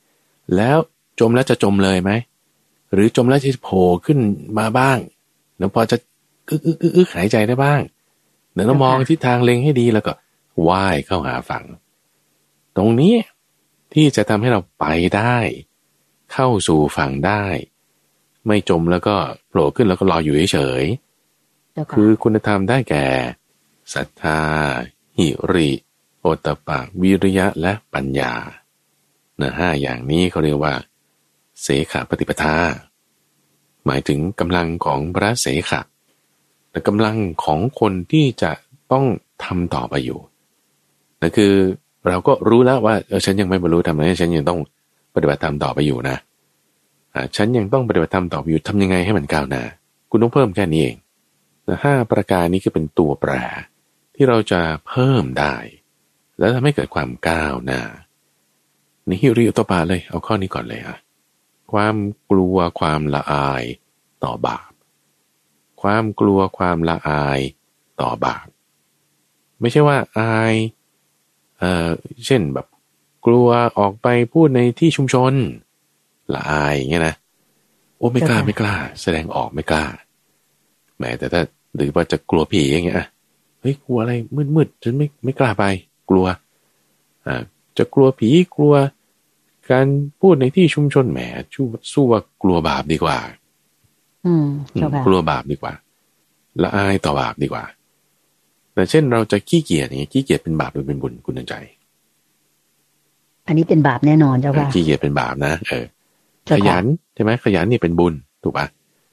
[0.56, 0.78] แล้ว
[1.20, 2.12] จมแล้วจะจมเลยไหม
[2.94, 4.20] หรือจมแล้วจะโผล่ขึ้น
[4.60, 4.98] มาบ้าง
[5.58, 5.98] แล้วพอจะ
[6.50, 7.82] อึกอึกอึกหายใจได้บ้าง
[8.54, 10.14] เดี๋ยวเรามองทิศทางเล็งให้ดีแล้วก็
[10.68, 11.64] ว่ายเข้าหาฝั่ง
[12.78, 13.16] ตรงนี้
[13.94, 15.38] ที่จะทำให้เราไปได้
[16.34, 17.46] เข้าสู่ฝั่งได้
[18.48, 19.16] ไม่จมแล้วก็
[19.48, 20.84] โผล่ขึ้นแล้วก็รออยู่เฉย
[21.94, 23.06] คือคุณธรรมได้แก่
[23.94, 24.40] ศรัทธา
[25.18, 25.70] หิริ
[26.20, 28.34] โอตปะ วิริยะและปัญญา
[29.38, 30.74] เนะห้าอย่างนี้เขาเรียกว่า
[31.62, 32.56] เสขปฏิปทา
[33.86, 35.82] หมายถึงกำลังของพระเสขะ
[36.72, 38.52] แต่กำลังของคนที่จะ
[38.92, 39.06] ต้อง
[39.44, 40.20] ทำต่อไปอยู่
[41.22, 41.54] นั่นคือ
[42.08, 44.60] เราก็รู้แล้วว่าเออฉันยังไม่บรรลุธรรมนะฉันยังต้อง
[45.16, 46.18] ปฏิบัติธรรมต่อไปอยู่นะ
[47.14, 49.64] อ่าฉันยังต้องปฏิบัติธรรมต่อไปอยู่ทำยังไงให้มันก้าวหน้า
[50.10, 50.96] คุณต้องเพิ่มแค่นี้เอง
[51.84, 53.32] ห้าประการนี้คือเป็นตัวแปร
[54.16, 55.56] ที่เราจะเพิ่มได้
[56.40, 57.82] แล้วทำให้เกิดความก้าวหน้า
[59.08, 60.98] นี่ฮิริอุตปาเลย เอาข้อนี้ก่อนเลยอะ
[61.72, 61.96] ความ
[62.32, 63.64] กลัวความละอาย
[64.24, 64.72] ต่อบาป
[65.82, 67.40] ความกลัวความละอาย
[68.02, 68.48] ต่อบาป
[69.60, 70.54] ไม่ใช่ว่าอาย
[71.58, 71.90] เอ่อ
[72.26, 72.68] เช่นแบบ
[73.26, 73.48] กลัว
[73.80, 75.34] ออกไปพูดในที่ชุมชน
[76.34, 77.16] ละอายเงี้ยนะ
[77.98, 79.86] โอ้ไม่กล้าไม่กล้า แสดงออกไม่กล้า
[81.00, 81.42] แม้แต่ถ้า
[81.78, 83.08] หรือว่าจะกลัวผีอย่างเงี้ย
[83.62, 84.14] เฮ้ยกลัวอะไร
[84.56, 85.64] มืดๆฉันไม่ไม่กล้าไป
[86.10, 86.26] กลัว
[87.28, 87.42] อ่า
[87.78, 88.74] จะกลัวผีกลัว
[89.72, 89.88] การ
[90.22, 91.20] พูดในที่ชุมชนแหม
[91.54, 91.62] ชู
[91.92, 93.18] สู้ว่ากลัวบาปดีกว่า
[94.26, 94.46] อืม
[95.06, 95.74] กลัวบาปดีกว่า
[96.64, 97.64] ละอายต่อบาปดีกว่า
[98.74, 101.54] แต่เช่นเราจะขี้เกียจอย่างนี้ขี้เกียจเป็นบาปหรือเป็นบุญคุณใจ
[103.48, 105.86] อันนี้เป็นบาปแน่นอนเจ้าค่ะขี้เกียจเป็นบาปนะเออ
[106.50, 108.14] ขยันใช่ไหมขยันนี่เป็นบุญ
[108.44, 108.66] ถูกปะ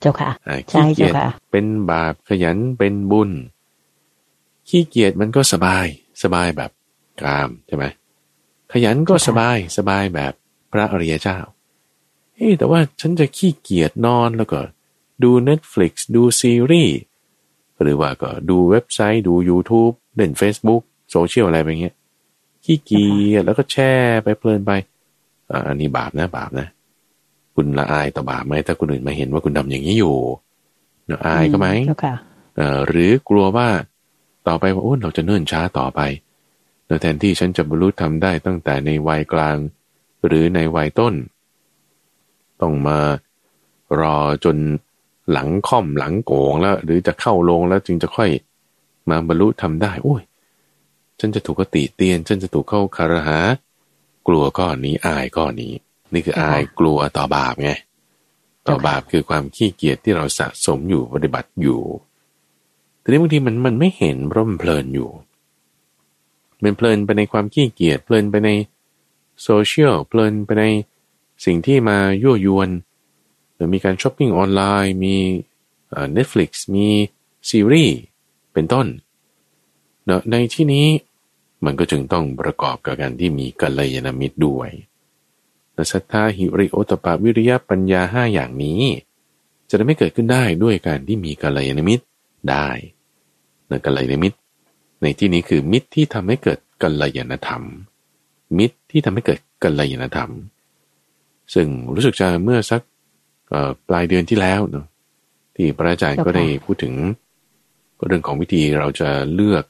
[0.04, 0.30] เจ้าค่ะ
[0.70, 3.30] ใช่เจ้าค่ะ เป็นบาปขยันเป็นบุญ
[4.68, 5.86] ขี้เกียจมันก็สบาย
[6.22, 6.70] สบายแบบ
[7.22, 7.84] กามใช่ไหม
[8.72, 10.32] ขยันก็สบายสบายแบบ
[10.72, 11.38] พระอริยเจ้า
[12.34, 14.60] เฮ้แต่ว่าฉันจะขี้เกียจนอนแล้วก็
[15.22, 16.98] ดู Netflix ดูซีรีส์
[17.82, 21.94] หรือว่าก็ดูเว็บไซต์ดู YouTube เล่น Facebook โซเชียลอะไรไปเงี้ย
[22.64, 23.92] ขี้เกียจแล้วก็แช่
[24.24, 24.72] ไปเพลินไป
[25.68, 26.68] อันนี้บาปนะบาปนะ
[27.54, 30.16] คุณละอายต่อบาปไหมถ้าคนอื่นมาเห็นว่าคุณทำอย่างนี้อยู่
[31.06, 31.68] เนาะอายก็ไหม
[32.88, 33.68] หรือกลัวว่า
[34.48, 36.00] ต่อไปว่าโอ้เราจะเนิ่นช้าต่อไป
[37.00, 39.56] แทนที่ฉันจะบรรลุทำได้ตั้งแต่ในวัยกลาง
[40.26, 41.14] หรือในวัยต้น
[42.60, 42.98] ต้องมา
[44.00, 44.56] รอจน
[45.32, 48.30] หลังค่อมหลังโกงแล้ว หรือจะเข้าลงแล้วจึงจะค่อย
[49.10, 50.22] มาบรรลุธรรมได้ โอ้ย
[51.20, 53.38] ฉันจะถูกติเตียน ฉันจะถูกเข้าคารหา
[54.26, 55.72] กลัวก้อนนี้อายก้อนนี้
[56.14, 57.70] นี่คืออายกลัวต่อบาปไง
[58.66, 61.80] ต่อบาปคือความขี้เกียจที่เราสะสมอยู่ปฏิบัติอยู่
[63.02, 65.10] ทีนี้บางทีมันมันไม่เห็นเพราะมันเพลินอยู่
[66.62, 68.50] มันเพลินไปในความขี้เกียจเพลินไปใน
[69.42, 70.64] โซเชียลเพลินไปใน
[71.44, 72.70] สิ่งที่มายั่วยวน
[73.54, 75.16] หรือมีการช้อปปิ้งออนไลน์มี
[76.12, 76.86] Netflix มี
[77.50, 77.96] ซีรีส์
[78.52, 78.86] เป็นต้น
[80.06, 80.86] เนาะในที่นี้
[81.64, 84.70] มันก็จึงต้องประกอบกับการที่มีกัลยาณมิตรด้วย
[85.92, 88.82] ศรัทธาหิริโอตตัปปะวิริยะปัญญาห้าอย่างนี้
[89.68, 92.04] จะได้ไม่เกิดขึ้นได้ด้วยการที่มีกัลยาณมิตร
[92.50, 92.68] ได้
[93.70, 94.38] นกัลยาณมิตร
[95.02, 97.62] ในที่นี้คือมิตรที่ทำให้เกิดกัลยาณธรรม
[98.58, 100.30] มิตรที่ทำให้เกิดกัลยาณธรรม
[101.54, 102.82] ซึ่งรู้สึกจะเมื่อสัก
[103.88, 104.86] ปลายเดือนที่แล้วเนาะ
[105.56, 106.94] ที่พระอาจารย์ก็ได้พูดถึง
[108.06, 109.64] เรื่องของวิธีเราจะเลือก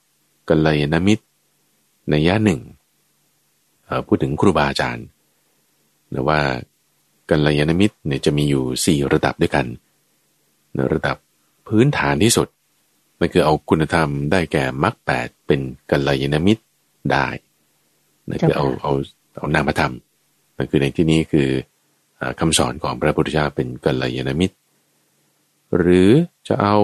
[0.48, 1.24] กัลยาณมิตร
[2.10, 2.60] ในย่าหนึ่ง
[4.06, 5.06] พูดถึงครูบาอาจารย์
[6.14, 6.40] หรือว่า
[7.30, 9.66] กัลยาณมิตรเนี่ยจะมีอยู่สี่ระดับด้วยกัน
[10.92, 11.16] ระดับ
[11.68, 12.48] พื้นฐานที่สุด
[13.20, 16.62] มันคือเอาคุณธรรมได้แก่มรรคแปดเป็นกัลยาณมิตร
[17.12, 17.26] ได้
[18.28, 18.92] นั่นคือเอาเอา
[19.38, 19.92] เอานามธรรม
[20.56, 21.48] นั่นคือในที่นี้คือ
[22.40, 24.56] คำสอนของพระพุทธเจ้าเป็นกัลยาณมิตร
[25.76, 26.10] หรือ
[26.48, 26.76] จะเอา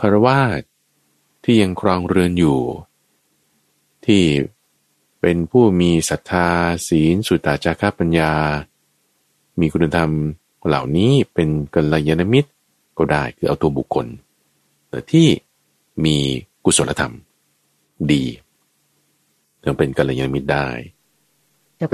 [0.00, 0.62] คารวาส
[1.44, 2.58] ที่ยังครองเรือนอยู่
[4.06, 4.22] ที่
[5.20, 6.48] เป็นผู้มีศรัทธา
[6.88, 8.32] ศีลสุตตาจาระปัญญา
[9.60, 10.10] มีคุณธรรม
[10.66, 12.50] เหล่านี้เป็นกัลยาณมิตร
[12.98, 14.06] ก็ได้คือเอาตัวบุคคล
[15.12, 15.28] ที่
[16.04, 16.16] มี
[16.64, 17.14] กุศลธรรม
[18.12, 18.24] ดี
[19.62, 20.68] จะเป็นกัลยาณมิตรได้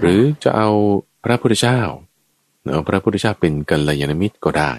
[0.01, 0.71] หรือจะเอา
[1.25, 1.81] พระพุทธเจ้า
[2.73, 4.73] เอาพระพุทธเจ้าเป็นกัลยาณมิตรก็ได้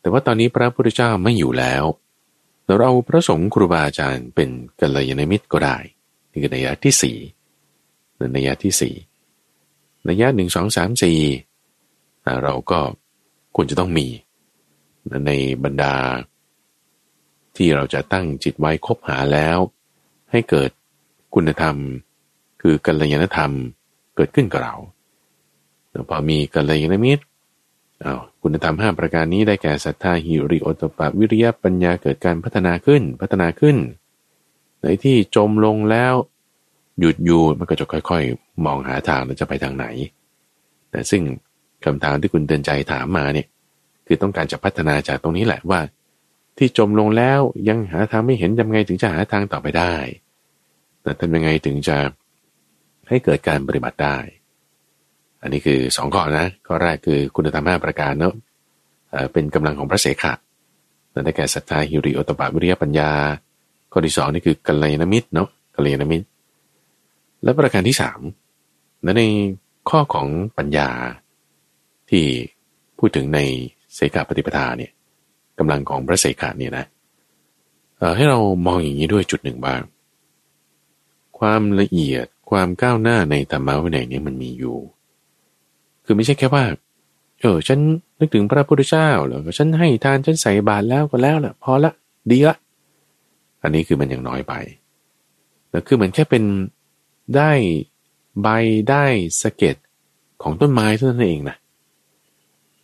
[0.00, 1.84] แต่ว่าตอนนี้พระพุทธเจ้าไม่อยู่แล้ว
[2.66, 4.48] เราเอาพระสงฆ์ครูบาอาจารย์เป็น
[4.80, 5.78] กัลยาณมิตรก็ได้
[6.38, 7.18] นี่คือนัยยะที่สี่
[8.36, 8.94] นัยยะที่สี่
[10.08, 11.18] นัยยะหนึ่งสองสามสี่
[12.42, 12.80] เราก็
[13.56, 14.06] ควรจะต้องมี
[15.26, 15.30] ใน
[15.64, 15.94] บรรดา
[17.56, 19.58] ที่เราจะตั้งจิตไว้คบหาแล้ว
[20.30, 20.70] ให้เกิด
[21.34, 21.76] คุณธรรม
[22.62, 23.52] คือกัลยาณธรรม
[24.16, 24.74] เกิดขึ้นกับเรา
[26.08, 27.24] พอมีกัลยาณมิตร
[28.04, 33.76] อาคุณธรรมห้าประการนี้ได้แก่ศรัทธาหิริโอตปะวิริยะปัญญาเกิดการพัฒนาขึ้นพัฒนาขึ้น
[34.82, 36.14] ในที่จมลงแล้ว
[37.00, 39.86] หยุดอยู่มันก็จะค่อยๆ มองหาทางว่าจะไปทางไหน
[40.90, 41.22] แต่ซึ่ง
[41.84, 43.46] คำถามที่คุณเตือนใจถามมาเนี่ย
[44.06, 45.80] คือต้องการจะพัฒนาจากตรงนี้แหละว่า
[46.58, 49.94] ที่จมลงแล้วยังหาทางไม่เห็นทำไงถึงจะหาทางต่อไปได้
[51.02, 51.96] แต่ทำยังไงถึงจะ
[53.08, 54.16] ให้เกิดการปฏิบัติได้
[55.42, 58.34] อันนี้คือสองข้อนะข้อแรกคือคุณธรรมห้าประการเนาะ
[59.32, 60.32] เป็นกำลังของพระเสขะ
[61.12, 63.12] นั่นได้แก่ศรัทธาหิริโอตปะวิริยปัญญา
[63.92, 66.26] ข้อที่สองนี่คือกัลยาณมิตรเนาะกัลยาณมิตร
[67.42, 68.20] และประการที่สาม
[69.18, 69.22] ใน
[69.90, 70.90] ข้อของปัญญา
[72.10, 72.24] ที่
[72.98, 73.40] พูดถึงใน
[73.94, 74.92] เสกาปฏิปทาเนี่ย
[75.58, 76.86] กำลังของพระเสกาเนี่ยนะ
[78.16, 79.80] ให้เรามองอย่างนี้ด้วยจุดหนึ่งบ้าง
[81.38, 84.76] ความละเอียดความก้าวหน้าในธรรมะวินัยนี้มันมีอยู่
[86.04, 86.64] คือไม่ใช่แค่ว่า
[87.40, 87.78] เออฉัน
[88.18, 91.92] นึกถึงพระพุทธเจ้าแล้วฉันให้ทานฉันใส่บาตรแล้วก็แล้วแหละพอละ
[92.30, 92.56] ดีละ
[93.62, 94.54] อันนี้คือมันยังน้อยไป
[95.70, 96.44] แล้วคือเหมือนแค่เป็น
[97.36, 97.50] ได้
[98.42, 98.48] ใบ
[98.90, 99.04] ได้
[99.42, 99.76] สะเก็ด
[100.42, 101.56] ของต้นไม้เท่านั้นเองนะ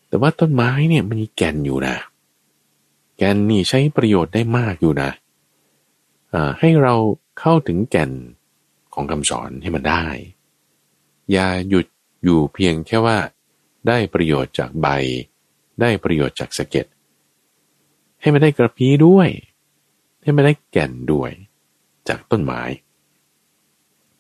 [0.09, 1.97] แต่ว่าต้นไม้เนี่ยมันมีแก่นอยู่นะ
[3.19, 5.11] แก่นนี่ใช้ประโยชน์ได้มากอยู่นะ
[6.61, 6.95] ให้เรา
[7.41, 8.11] เข้าถึงแก่น
[8.95, 10.05] ของคำสอนให้มันได้
[11.33, 11.87] อย่าหยุด
[12.25, 13.19] อยู่เพียงแค่ว่า
[13.89, 14.89] ได้ประโยชน์จากใบ
[15.81, 16.87] ได้ประโยชน์จากสะเก็ด
[18.21, 19.29] ให้มันได้กระพี้ด้วย
[20.25, 21.31] ให้ไม่ได้แก่นด้วย
[22.09, 22.63] จากต้นไม้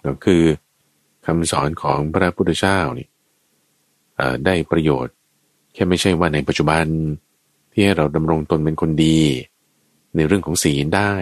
[0.07, 0.43] ก็คือ
[1.27, 3.09] คำสอนของพระพุทธเจ้านี่
[4.47, 5.15] ได้ประโยชน์
[5.73, 6.85] แค่ไม่ใช่ว่าในปัจจุบัน
[7.73, 9.21] ที่ให้เราดำรงตนเป็นคนดี
[10.17, 11.15] ในเรื่องของศีลได้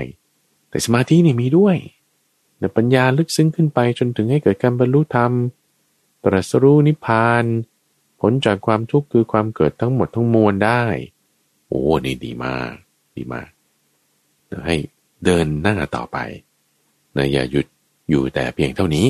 [0.68, 1.76] แต่สมาธินี่มีด้วย
[2.58, 5.32] ในปัญญาลึกซึ้งขึ้นไปจนถึงให้เกิดการบรรลุธรรม
[6.24, 7.44] ตรัสรู้นิพพาน
[8.20, 10.82] ผลจากความทุกข์คือความเกิดทั้งหมดทั้งมวลได้
[11.68, 12.72] โอ้นี่ดีมาก
[13.16, 13.48] ดีมาก
[14.66, 14.76] ให้
[15.24, 16.18] เดินหน้าต่อไป
[17.16, 17.66] นะอย่าหยุด
[18.10, 19.06] อยู่แต่เพียงเท่านี้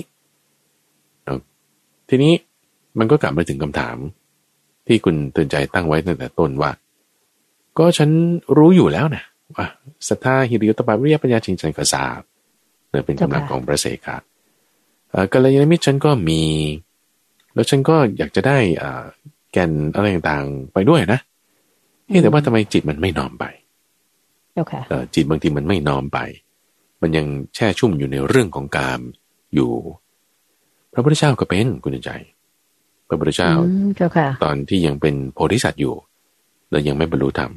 [2.09, 2.33] ทีนี้
[2.99, 3.97] มันก็กลับมาถึงคำถาม
[4.87, 6.71] ที่คุณเตือนใจตั้งไว้ตั้งแต่ต้นว่า
[7.79, 8.11] ก็ฉัน
[8.57, 9.25] รู้อยู่แล้วนะ
[9.57, 9.67] ว่า
[10.09, 12.21] ศรัทธาหิริยตปาวิริยปัญญาจริงจังกษาบ
[12.91, 14.17] เนี่ยเป็นกำลังของพระเสกะ
[15.33, 16.43] กัลยาณมิตรฉันก็มี
[17.55, 18.59] แล้วฉันก็อยากจะได้
[19.53, 21.21] แกนอะไรต่างๆไปด้วยนะ
[22.23, 23.45] แต่ว่าทำไมจิตมันไม่น้อมไป
[25.15, 26.19] จิตบางทีมันไม่น้อมไป
[27.03, 29.01] มันยังแช่ชุ่มอยู่ในเรื่องของกาม
[29.55, 29.71] อยู่
[30.93, 32.11] พระพุทธเจ้าก็เป็นคุณใจ
[33.09, 33.51] พระพุทธเจ้า
[34.45, 35.95] ตอนที่ยังเป็นโพธิสัตว์อยู่
[36.71, 37.53] แล้วยังไม่บรรลุธรรม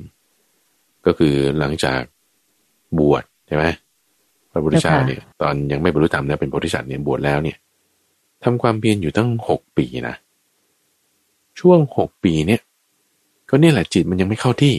[1.06, 2.02] ก็คือหลังจาก
[3.00, 3.66] บวชใช่ไหม
[4.52, 7.58] พระพุทธเจ้าเนี่ยตอนยังไม่บรรลุธรรมนะเป็นโพธิสัตว์เนี่ยบวชแล้วเนี่ย
[8.44, 10.16] ทำความเพียรอยู่ตั้งหกปีนะ
[11.60, 12.62] ช่วงหกปีเนี่ย
[13.50, 14.76] ก็เนี่ยแหละจิตมันยังไม่เข้าที่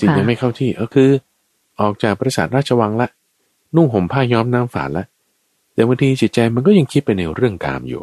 [0.00, 1.10] จิตยังไม่เข้าที่ก็คือ
[1.80, 3.08] ออกจากปราสาทราชวังละ
[3.74, 5.04] นุ่งห่มผ้าย้อมน้ำฝาดละ
[5.74, 8.02] แต่บางทีจิตใจมันก็ยังคิดไปในเรื่องกามอยู่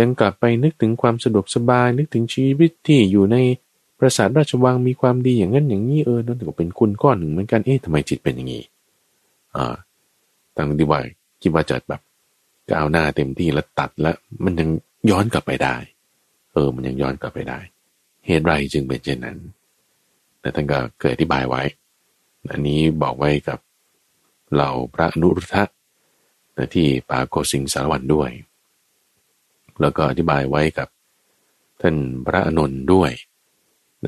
[0.00, 3.36] ยังกลับไปนึกถึงความสะดวกสบายนึกถึงชีวิตที่อยู่ใน
[3.98, 8.62] ปราสาทราชวังมีความดีอย่างนั้นอย่างนี้เออนั่นก็เป็นคุณก้อนหนึ่งเหมือนกันเอ๊ะทำไมจิตเป็นอย่างนี้
[9.56, 9.74] อ่า
[10.56, 11.00] ตั้งดีว่า
[11.42, 12.00] คิดว่าจะแบบ
[12.70, 14.68] ก้าวหน้าเต็มที่แล้วตัดแล้ว มันยัง
[15.10, 15.76] ย้อนกลับไปได้
[16.52, 17.58] เออ มันยังย้อนกลับไปได้
[18.26, 19.38] เหตุไรจึงเป็นเช่นนั้น
[20.46, 21.62] แต่ท่านก็เคยอธิบายไว้
[22.50, 23.58] อันนี้บอกไว้กับ
[24.52, 25.64] เหล่าพระนุรุทธะ
[26.74, 28.30] ที่ปาโกสิงสารวันด้วย
[29.80, 30.88] แล้วก็อธิบายไว้กับ
[31.80, 33.10] ท่านพระอนุนด้วย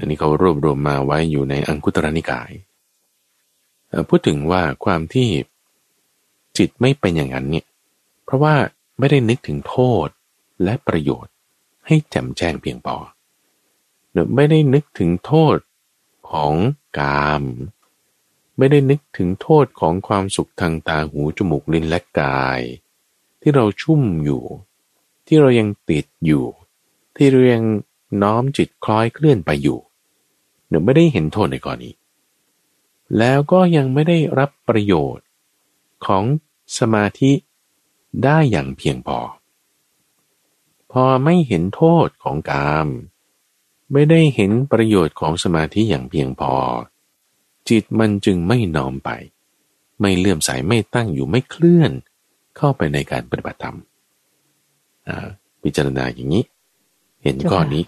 [0.00, 2.50] อันนี้เขารวบรวมมาไว้อยู่ในอังคุตรนิกาย
[4.08, 5.28] พูดถึงว่าความที่
[6.58, 7.66] จิตไม่เป็นอย่างนั้นเนี่ย
[8.24, 8.54] เพราะว่า
[8.98, 10.08] ไม่ได้นึกถึงโทษ
[10.64, 11.34] และประโยชน์
[11.86, 12.96] ให้แจ่มแจ้งเพียงพอ
[14.36, 15.56] ไม่ได้นึกถึงโทษ
[16.30, 16.54] ของ
[16.98, 17.44] กาม
[18.56, 22.60] ไม่ได้นึกถึงโทษของความสุขทางตาหูจมูกลิ้นและกาย
[23.40, 24.42] ที่เราชุ่มอยู่
[25.26, 26.44] ที่เรายังติดอยู่
[27.16, 27.64] ที่เรายัง
[28.22, 29.78] น้อมจิตคล้อยเคลื่อนไปอยู่
[30.68, 31.90] เดี๋ยวไม่ได้เห็นโทษในกรณี
[33.18, 35.26] แล้วก็ยังไม่ได้รับประโยชน์
[36.06, 36.24] ของ
[36.78, 37.32] สมาธิ
[38.24, 39.18] ได้อย่างเพียงพอ
[40.92, 42.88] พอไม่เห็นโทษของกาม
[43.92, 46.52] ไม่ได้เห็นประโยชน์ของสมาธิอย่างเพียงพอ
[47.68, 49.10] จิตมันจึงไม่น้อมไป
[50.00, 51.92] ไม่เลื่อมใสไม่ตั้งอยู่ไม่เคลื่อน
[52.56, 53.76] เข้าไปในการปฏิบัติธรรม
[55.62, 56.44] พิจารณาอย่างนี้
[57.22, 57.84] เห็นก้อนนี้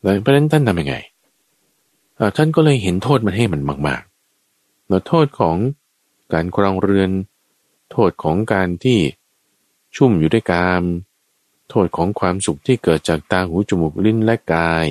[0.00, 0.96] แล้วเพราะนั้นท่านทำยังไง
[2.36, 5.56] ท่านก็เลยเห็นโทษมันให้มันมากๆแล้วโทษของ
[6.32, 7.10] การครองเรือน
[7.90, 8.98] โทษของการที่
[9.96, 10.82] ชุ่มอยู่ด้วยกาม
[11.70, 14.86] โทษของความสุขที่เกิดจากตาหูจมูกลิ้นและกาย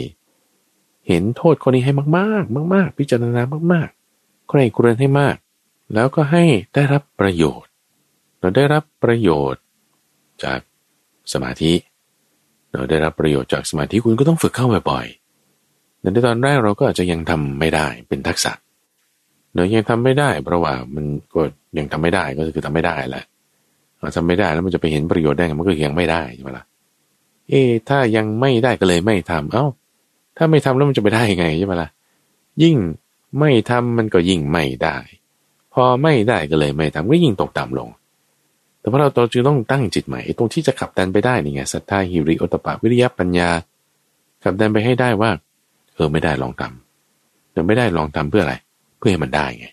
[1.07, 3.41] เห็นโทษคนนี้ให้มากๆ มาก ๆ พิจารณา
[3.73, 5.35] มากๆใครครวญให้มาก
[5.93, 7.69] แล้วก็ให้ได้รับประโยชน์
[8.39, 9.61] เราได้รับประโยชน์
[10.43, 10.59] จาก
[11.33, 11.73] สมาธิ
[12.73, 18.51] เราได้รับประโยชน์จากสมาธิคุณก็ต้องฝึกเข้าบ่อยๆในตอนแรกเราก็อาจจะยังทำไม่ได้เป็นทักษะ
[19.53, 21.41] เดี๋ยวยังทำไม่ได้เพราะว่ามันก็
[21.77, 23.25] ยังทำไม่ได้ก็คือทำไม่ได้แหละ
[24.15, 26.65] ทำไม่ได้แล้วมันจะไปเห็นประโยชน์ได้มันก็ยังไม่ได้ใช่ไหมล่ะ
[27.49, 29.65] เอ๊ถ้ายังไม่ได้ก็เลยไม่ทำเอ้า
[30.37, 31.89] ถ้าไม่ทำแล้วมันจะไปได้ยังไงใช่ไหมล่ะ
[32.63, 32.75] ยิ่ง
[33.39, 34.97] ไม่ทำมันก็ยิ่งไม่ได้
[35.73, 37.89] พอไม่ได้ก็เลยไม่ทำก็ยิ่งตกต่ำลง
[38.79, 43.49] แต่พอเราตัวจึงต้องตั้งจิตใหม่ตรงที่จะขับดันไปได้นี่ไงศรัทธาหิริโอตปะวิริยะปัญญา
[44.43, 45.31] ขับดันไปให้ได้ว่า
[45.95, 48.55] เออไม่ได้ลองทำเดี๋ยวไม่ได้ลองทำเพื่ออะไร
[48.97, 49.65] เพื่อให้มันได้ไง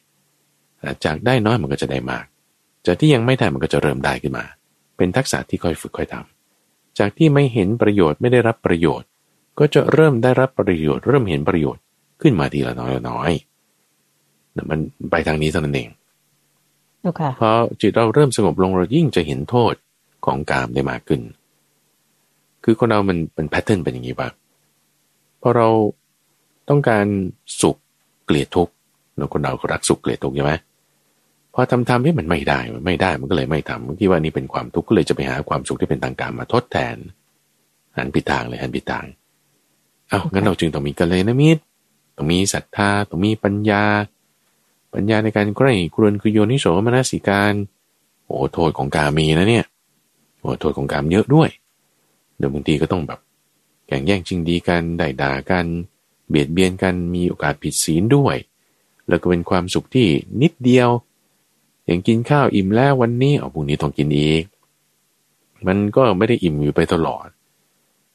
[1.05, 2.25] จากได้น้อยมันก็จะได้มาก
[2.87, 4.45] จากที่ยังไม่ได้มันก็จะเริ่มได้ขึ้นมา
[4.97, 9.09] เป็นทักษะที่ค่อยฝึกค่อยทำจากที่ไม่เห็นประโยชน์ไม่ได้รับประโยชน์
[9.59, 11.83] ก็จะเริ่มได้รับประโยชน์ เริ่มเห็นประโยชน์
[12.23, 13.31] ขึ้นมาทีละน้อยละน้อย
[14.71, 14.79] มัน
[15.11, 15.89] ไปทางนี้เท่านั้นเอง
[17.41, 19.75] พอจิตเราเริ่มสงบลงเรายิ่งจะเห็นโทษ
[20.27, 21.21] ของกามได้มากขึ้น
[22.65, 24.29] คือคนเรามันเป็นแพทเทิร์นเป็นอย่างนี้ป่ะ
[25.41, 25.69] พอเรา
[26.69, 27.07] ต้องการ
[27.61, 27.77] สุข
[28.25, 28.73] เกลียดทุกข์
[29.17, 30.53] เราคนเราก็รักสุขเกลียดทุกข์ใช่ไหม
[31.55, 36.97] พอทำทำให้มันไม่ได้มันไม่ได้มันก็เลยไม่ทำคิดว่านี่เป็นความทุกข์ก็เลยจะไปหาความสุขที่เป็นทางการมาทดแทน
[37.97, 39.07] หันผิดทางเลยหันผิดทาง
[40.09, 41.63] เอา้างั้นเราจึงต้องมีกัลยาณมิตร
[42.17, 43.85] ต้องมีศรัทธาต้องมีปัญญา
[44.95, 47.53] ปัญญาในการใกล้ครวนคือโยนิโสมนสิการ
[48.27, 49.67] โอ้โทษของกามีนะเนี่ย
[50.41, 51.49] โอ้โทษของกามเยอะด้วย
[52.37, 53.21] เดี๋ยวบางทีก็ต้องแบบ
[53.87, 55.67] แข่งแย่งชิงดีกันได้ด่ากัน
[56.29, 58.37] เบียดเบียนกันมีโอกาสผิดศีลด้วย
[59.09, 60.09] แล้วก็เป็นความสุขที่
[60.43, 60.89] นิดเดียว
[61.85, 64.45] อย่างกินข้าวอิ่มแล้ววันนี้เอาพรุ่งนี้ต้องกินอีก
[65.67, 67.27] มันก็ไม่ได้อิ่มอยู่ไปตลอด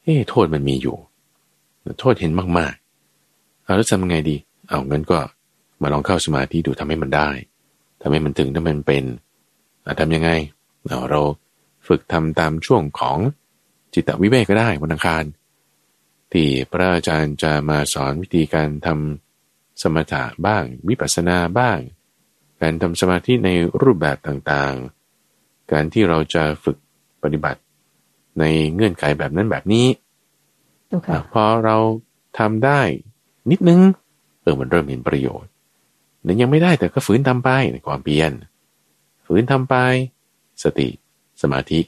[0.04, 0.98] เฮ้โทษมันมีอยู่
[2.00, 5.20] โทษเห็นมากๆเอาแล้วทำยังไงดีเอางั้นก็
[5.82, 7.30] มาลองเข้าสมาธิดูทำให้มันได้
[8.02, 9.04] ทำให้มันถึงทำให้มันเป็น
[10.00, 10.30] ทำยังไง
[10.88, 11.22] เราเรา
[11.88, 13.18] ฝึกทำตามช่วงของ
[13.94, 15.24] จิตวิเวกก็ได้วันอังคาร
[16.32, 21.78] ที่พระอาจารย์จะมาสอนวิธีการทำสมถะบ้าง วิปัสสนาบ้าง
[22.62, 23.50] การทำสมาธิใน
[23.82, 26.78] รูปแบบต่างๆ การที่เราจะฝึก
[27.24, 27.62] ปฏิบัติ
[28.40, 28.44] ใน
[28.74, 29.86] เงื่อนไขแบบนั้นแบบนี้
[31.34, 31.78] พอเรา
[32.40, 32.82] ทำได้
[33.52, 33.82] นิดนึง
[34.42, 35.52] เออมันเริ่มเห็นประโยชน์
[36.24, 38.32] แต่ยังไม่ได้แต่ก็ฝืนทำไปในความเพียร
[39.26, 39.76] ฝืนทำไป
[40.64, 40.90] สติ
[41.42, 41.80] สมาธิ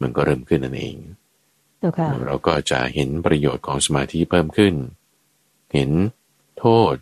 [0.00, 0.96] มันก็เริ่มขึ้นนั่นเอง
[1.86, 2.10] okay.
[2.26, 4.74] เราก็จะเห็นประโยชน์ของสมาธิเพิ่มขึ้น
[5.74, 5.90] เห็น
[6.58, 6.94] โทษ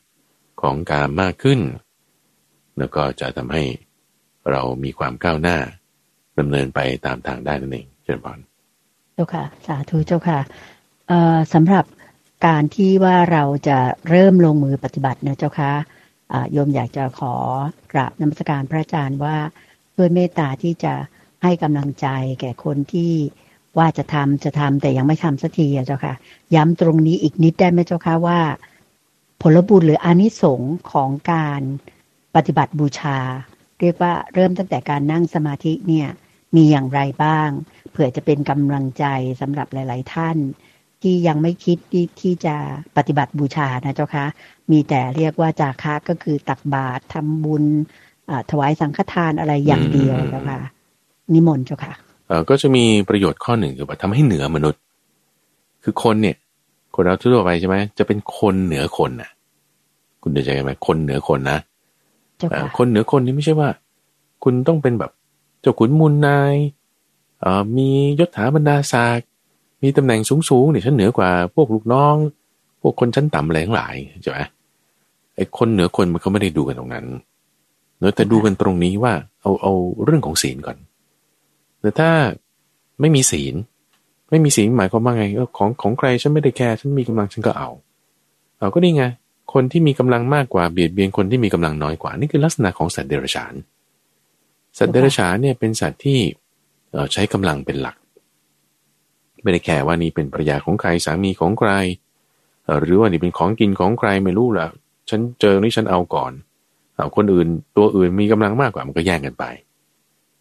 [0.63, 1.61] ของการมากขึ้น
[2.79, 3.65] แล้วก็จะทำให้
[4.51, 5.59] เรามีความก้าวหน้า
[6.39, 8.39] ดำเนินไปตามทางได้นั่นเองเชิญพร
[9.15, 10.39] เจ้าค่ะ สาธุเจ้าค่ะ
[11.53, 11.85] สำหรับ
[12.47, 15.73] การที่ว่าเราจะเริ่มลงมือปฏิบัตินะเจ้าค่ะ
[16.53, 17.35] โยมอยากจะขอ
[17.93, 19.37] กราบนมัสการพระอาจารย์ว่า
[19.97, 20.95] ด้วยเมตตาที่จะ
[21.43, 22.07] ให้กำลังใจ
[22.41, 23.13] แก่คนที่
[23.79, 26.15] ว่าจะทำจะทำแต่ยังไม่ทำสักทีเจ้าค่ะ
[26.55, 28.41] ย้ำตรงนี้อีกนิดได้ไหมเจ้าค่ะว่า
[29.43, 31.63] ผลบุญหรืออานิสงส์ของการ
[32.35, 33.19] ปฏิบัติบูชา
[33.81, 36.09] เรียกว่าเริ่มตั้งแต่การนั่งสมาธิเนี่ย
[36.57, 37.49] มีอย่างไรบ้าง
[37.91, 39.05] เผื่อจะเป็นกำลังใจ
[39.41, 40.37] สำหรับหลาย ๆ ท่าน
[41.03, 42.55] ที่ยังไม่คิดที่ที่จะ
[42.97, 44.27] ปฏิบัติบูชานะเจ้าคะ
[44.71, 47.65] มีแต่เรียกว่าจาคะก็คือตักบาตรทำบุญ
[48.51, 50.61] ถวายสังฆทานอะไรอย่างเดียวเจ้าค่ะ
[51.33, 51.95] นิมนต์เจ้าค่ะ
[52.49, 54.81] ก็จะมีประโยชน์ข้อหนึ่งคือว่าทำให้เหนือมนุษย์
[55.83, 56.37] คือคนเนี่ย
[56.95, 59.31] คนเราทั่วไปใช่ไหมจะเป็นคนเหนือคนน่ะ
[60.23, 61.59] คุณเดาใจไหมคนเหนือคนนะ
[62.77, 63.69] คนเหนือคนนี่ไม่ใช่ว่า
[64.45, 65.11] คุณต้องเป็นแบบ
[65.61, 66.55] เจ้าขุนมูลนาย
[67.77, 67.89] มี
[68.21, 69.29] ยศถาบรรดาศักดิ์
[69.83, 72.17] มีตำแหน่งสูงๆเนี่ยฉันเหนือกว่าพวกลูกน้อง
[72.81, 74.39] พวกคนชั้นต่ำอะไรทั้งหลายใช่ไหม
[75.37, 77.07] ไอ้คนเหนือคนมันก็ไม่ได้ดูกันตรงนั้น
[77.99, 79.73] เนอะแต่ดูกันตรงนี้ว่าเอาเอา
[80.05, 80.77] เรื่องของศีลก่อน
[81.81, 82.11] แต่ถ้า
[83.01, 83.55] ไม่มีศีล
[84.31, 85.25] ไม่มีศีลหมายความว่าไง
[85.57, 87.71] ของของใครฉันไม่ได้แคร์ฉันมีกำลังฉันก็เอา
[88.59, 89.05] เอาก็นี่ไง
[89.53, 93.55] คนที่มีกำลังมากกว่าเบียดเบียนคนที่มีกำลังน้อยกว่า นี่คือลักษณะของสัตว์เดรัจฉาน
[94.79, 96.19] สัตว์เดรัจฉานเนี่ยเป็นสัตว์ที่
[97.13, 97.97] ใช้กำลังเป็นหลัก
[99.47, 101.71] ไม่ได้แคร์ว่านี่เป็นภรรยาของใครสามีของใคร
[102.81, 104.69] หรือว่านี่เป็นของกินของใครไม่รู้ละ
[105.11, 106.33] ฉันเจอนี่ฉันเอาก่อน
[106.97, 109.45] เอาคนอื่นตัวอื่นมีกำลังมากกว่ามันก็แย่งกันไป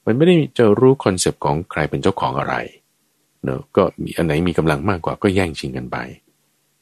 [0.06, 2.56] มันไม่ได้จะรู้คอนเซปต์ของใครเป็นเจ้าของอะไร
[3.44, 5.98] เนอะก็มีอันไหนมีกำลังมากกว่าก็แย่งชิงกันไป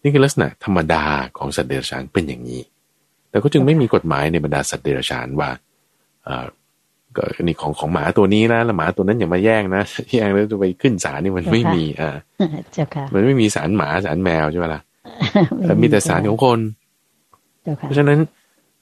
[0.02, 1.04] นี่คือลักษณะธรรมดา
[1.38, 2.62] ของสัตว์เดรัจฉานเป็นอย่างนี้
[3.30, 5.50] แต่ก็จึงไม่มีกฎหมายในบรรดาสัตว์เดรัจฉานว่า
[7.18, 12.16] ก็นี่ของของหมาตัวนี้นะแล้วหมาตัวนั้นอย่ามาแย่งนะแย่งแล้วจะไปขึ้นศาลนี่มันไม่มีอ่า
[13.14, 14.82] มันไม่มีสารหมาสารแมวใช่ไหมล่ะ
[15.82, 16.60] มีแต่สารของคน
[17.78, 18.20] เพราะฉะนั้น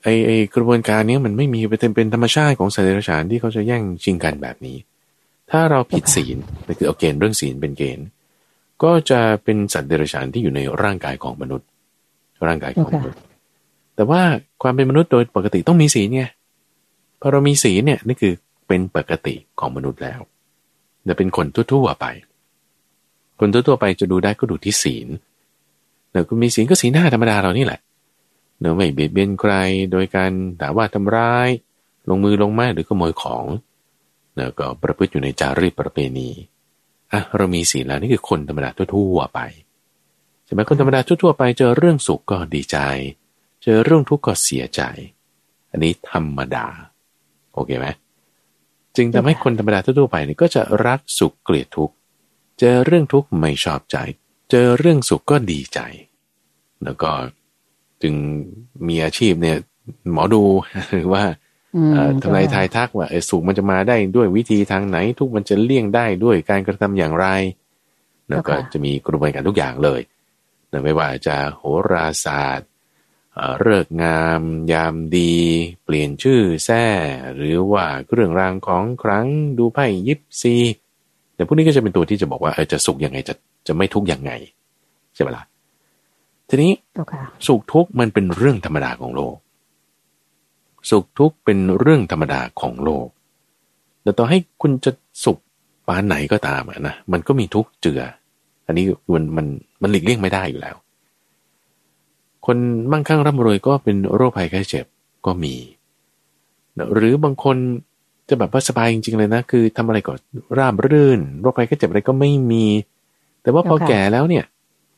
[0.03, 4.77] ไอไอกระบวนการนี้มันไม่มีเป็นเป็นธรรมชาติของสัตว์เดรัจฉานที่เขาจะแย่งชิงกันแบบนี้
[5.51, 8.05] ถ้าเราผิดศีลนั่นคือเอาเกณฑ์เรื่องศีลเป็นเกณฑ์
[8.83, 11.67] ก็จะเป็นสัตว์เดรัจฉานที่อยู่ในร่างกายของมนุษย์
[12.47, 13.19] ร่างกายของมนุษย์
[13.95, 14.21] แต่ว่า
[14.63, 16.23] ความเป็นมนุษย์โดยปกติต้องมีศีลไง
[17.21, 18.34] พอเรามีศีลเนี่ยนี่คือ
[18.67, 20.19] เป็นปกติของมนุษย์แล้ว
[21.07, 22.05] จะเป็นคนทั่วๆไป
[23.39, 25.07] คนทั่วๆไปจะดูได้ก็ดูที่ศีล
[26.12, 27.79] เดี๋ยวคุณมีศีลก็ศีลหน้าธรรมดาเรานี่แหละ
[28.60, 29.53] เนื้อไม่เบียดเบียนใคร
[29.91, 30.31] โดยการ
[30.62, 31.49] ด่าว่าทำร้าย
[32.10, 33.45] ลงมือลงไม้หรือขโมยของ
[34.34, 36.29] เนื้อก็ประพฤติอยู่ในจารีตประเพณี
[37.12, 39.39] อะเรามีศีลแล้วนี่คือคนธรรมดาทั่วๆไป
[40.45, 42.77] ใช่ไหมคนธรรมดาทั่วๆไปเจอเรื่องสุขก็ดีใจ
[43.63, 44.81] เจอเรื่องทุกข์ก็เสียใจ
[45.71, 46.67] อันนี้ธรรมดา
[47.53, 47.87] โอเคไหม
[48.95, 51.95] จึงทำให้คนธรรมดาทั่วไปนี่ก็จะรักสุขเกลียดทุกข์
[52.59, 53.97] เจอเรื่องทุกข์ไม่ชอบใจ
[54.51, 55.79] เจอเรื่องสุขก็ดีใจ
[56.83, 57.11] แล้วก็
[58.01, 58.13] จึง
[58.87, 59.57] มีอาชีพเนี่ย
[60.11, 60.43] หมอดู
[60.91, 61.23] หรือว่า
[62.21, 67.27] ทำนายทายทักว่าสุขมันจะมาได้ด้วยวิธีทางไหน ทุกมันจะเลี่ยงได้ด้วยการกระทำอย่างไร
[68.29, 70.01] แล้วก็จะมีกระบวนการทุกอย่างเลย
[70.83, 72.69] ไม่ว่าจะโหราศาสตร์
[73.61, 74.41] เลิกงาม
[74.71, 75.33] ยามดี
[75.83, 76.85] เปลี่ยนชื่อแท้
[77.35, 80.55] หรือว่าเครื่องรางของครั้งดูไพ่ยิปซี
[81.35, 83.33] แต่พวกนี้ก็จะเป็นตัวที่จะบอกว่าเออจะสุขยังไงจะ
[83.67, 84.31] จะไม่ทุกข์ยังไง
[85.13, 85.43] ใช่ไหมล่ะ
[86.49, 86.71] ทีนี้
[87.47, 89.35] สุขทุกข์มันเป็นเรื่องธรรมดาของโลก
[90.89, 93.07] สุขทุกข์เป็นเรื่องธรรมดาของโลก
[94.01, 94.91] แต่ต่อให้คุณจะ
[95.25, 95.37] สุข
[95.87, 98.01] ปานไหนก็ตามนะมันก็มีทุกข์เจือ
[98.67, 99.45] อันนี้มันมัน
[99.81, 100.75] มันหลีกเลี่ยงไม่ได้อยู่แล้ว
[102.45, 102.58] คน
[102.91, 104.86] มั่งคั่งร่ำรวยก็เป็นโรคภัยไข้เจ็บ
[105.25, 105.56] ก็มี
[106.93, 107.58] หรือบางคน
[108.30, 110.13] จะแบบว่าสบายจริงๆเลยนะ คือทำอะไรก็
[110.58, 112.65] ราบรื่น โรคภัยไข้เจ็บอะไรก็ไม่มี
[113.41, 114.45] แต่ว่าพอแก่แล้วเนี่ย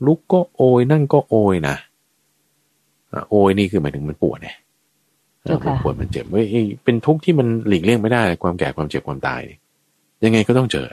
[0.06, 1.76] ลุกก็โอยนั่งก็โอยนะ
[3.30, 4.56] โอยนี่คือหมายถึงมันปวดเนี่ย
[5.66, 6.48] มันปวดมันเจ็บเฮ้ย
[6.84, 9.42] เป็นทุกข์ที่มันหลีกเลี่ยงไม่ได้ความแก่ความเจ็บความตาย
[10.24, 10.88] ยังไงก็ต้องเจอ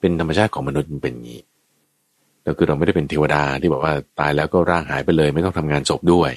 [0.00, 1.40] เป็นธรรมชาติของมนุษย์มันเป็นอย่างนี้
[2.46, 6.30] แล้วคือเราไม่ได้เป็นเทวดาที่บอกว่าตายแล้วก็ร่างหายไปเลย ไม่ต้องทำงานศพด้วย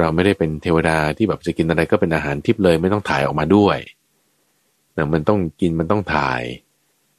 [0.00, 3.78] เราไม่ได้เป็นเทวดาที่แบบจะกินอะไรก็เป็นอาหารทิพย์เลยไม่ต้องถ่ายออกมาด้วย
[4.94, 6.42] แต่มันต้องกินมันต้องถ่าย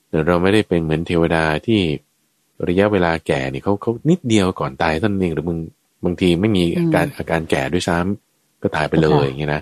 [0.10, 1.82] แต่เราไม่ได้เป็นเหมือนเทวดาที่
[2.68, 5.60] ระยะเวลาแก่นี่เขาเขานิดเดียวก่อนตายท่านเองหรือมึง
[6.06, 9.62] บางทีไม่มีอาการอาการแก่ด้วยซ้ำก็ตายไปเลยอย่างเงี้ยนะ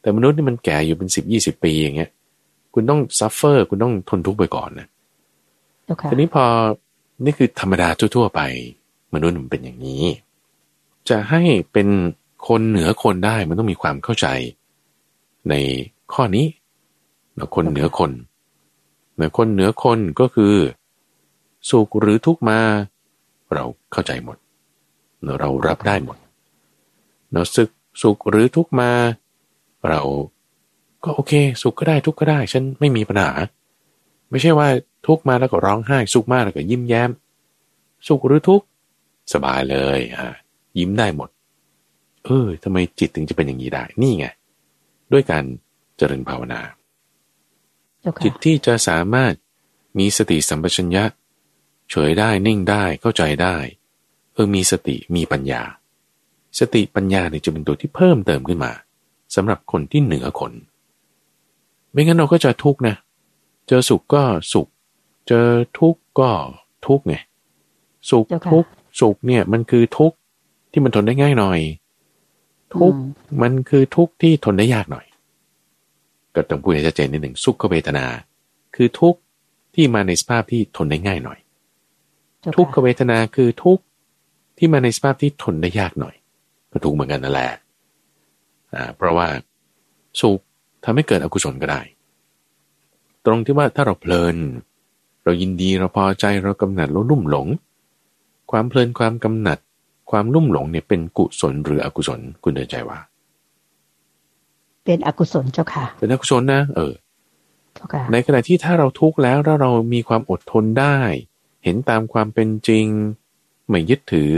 [0.00, 2.10] แต่มนุษย์นี่มันแก่อยู่เป็นสิบยี่สิบปีอย่างเงี้ย
[2.74, 4.86] คุณต้อง suffer คุณต้องทนทุกข์ไปก่อนนะ
[6.10, 6.44] ทีนี้พอ
[7.24, 8.40] นี่คือธรรมดาทั่วๆไป
[9.14, 10.04] มนุษย์มันเป็นอย่างนี้
[11.08, 11.42] จะให้
[11.72, 11.88] เป็น
[12.48, 14.26] คนเหนือคนได้มันต้องมีความเข้าใจ
[15.48, 15.54] ใน
[16.12, 16.46] ข้อนี้
[17.36, 18.10] นคนเหนือคน
[19.14, 20.54] เหนือคนเหนือคนก็คือ
[21.70, 22.58] สุขหรือทุกข์มา
[23.54, 24.36] เราเข้าใจหมด
[25.40, 26.16] เรารับได้หมด
[27.32, 27.70] เนาะสุข
[28.02, 28.90] สุขหรือทุกมา
[29.88, 30.00] เรา
[31.04, 33.30] ก็โอเค สุขก็ได้ทุกก็ได้ ฉันไม่มีปัญหา
[34.30, 34.68] ไม่ใช่ว่า
[35.06, 37.10] ทุกข์มาแล้วก็ร้องไห้ สุขมาแล้วก็ยิ้มแย้ม
[38.08, 38.66] สุขหรือทุกข์
[39.32, 40.28] สบายเลยอะ
[40.78, 41.28] ยิ้มได้หมด
[42.24, 44.26] เออทำไมจิตถึงจะเป็นอย่างนี้ได้ นี่ไง
[45.12, 45.44] ด้วยการ
[45.96, 46.60] เจริญภาวนา
[48.24, 49.34] จิตที่จะสามารถ
[49.98, 51.04] มีสติสัมปชัญญะ
[51.90, 53.56] เฉยได้นิ่งได้เข้าใจได้
[54.34, 55.62] เออมีสติมีปัญญา
[56.58, 58.72] สติปัญญาเนี่ยจะเป็นตัวที่เพิ่มเติมขึ้นมา
[59.34, 60.52] สำหรับคนที่เหนือคน
[61.90, 64.68] ไม่งั้นเราก็จะทุกข์นะเจอสุขก็สุข
[65.28, 65.48] เจอ
[65.78, 66.30] ทุกข์ก็
[66.86, 67.16] ทุกข์ไง
[68.10, 70.16] สุขทุกข์สุขเนี่ยมันคือทุกข์
[70.72, 71.58] ที่มันทนได้ง่ายหน่อย
[72.76, 72.98] ทุกข์
[73.42, 75.06] มันคือทุกข์ที่ทนได้ยากหน่อย
[76.34, 78.04] ก็ต้องพูดให้ชัดเจนนิดหนึ่งสุขเวทนา
[78.76, 79.20] คือทุกข์
[79.74, 81.38] ที่มาในสภาพที่ทนได้ง่ายหน่อย
[82.56, 83.82] ทุกขเวทนาคือทุกข์
[84.58, 86.14] ที่มาในสภาพที่ทนได้ยากหน่อย
[86.72, 87.50] ก็ถูกเหมือนกันนั่นแหละ
[88.74, 89.28] อ่าเพราะว่า
[90.20, 90.40] สุข
[90.84, 91.80] ทำให้เกิดอกุศลก็ได้
[93.26, 94.36] ตรงที่ว่าถ้าเราเพลิน
[95.24, 97.46] เรายินดีเราพอใจเรากำหนัดเราลุ่มหลง
[98.50, 99.58] ความเพลินความกำหนัด
[100.10, 102.98] ความลุ่มหลงเนี่ยเป็นกุศลหรืออกุศลคุณเดินใจว่า
[104.84, 106.92] เป็นอกุศลเจ้าค่ะ เป็นอกุศลนะ เออ
[108.12, 110.98] ในขณะที่ถ้าเราทุกข์แล้วแล้วเรามีความอดทนได้
[111.64, 112.86] เห็นตามความเป็นจริง
[113.68, 114.32] ไม่ยึดถือ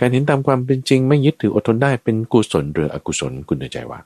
[0.00, 4.00] การเห็นตามความเป็นจริง ไม่ยึดถืออดทนได้เป็นกุศลหรืออกุศลคุณเดินใจว่า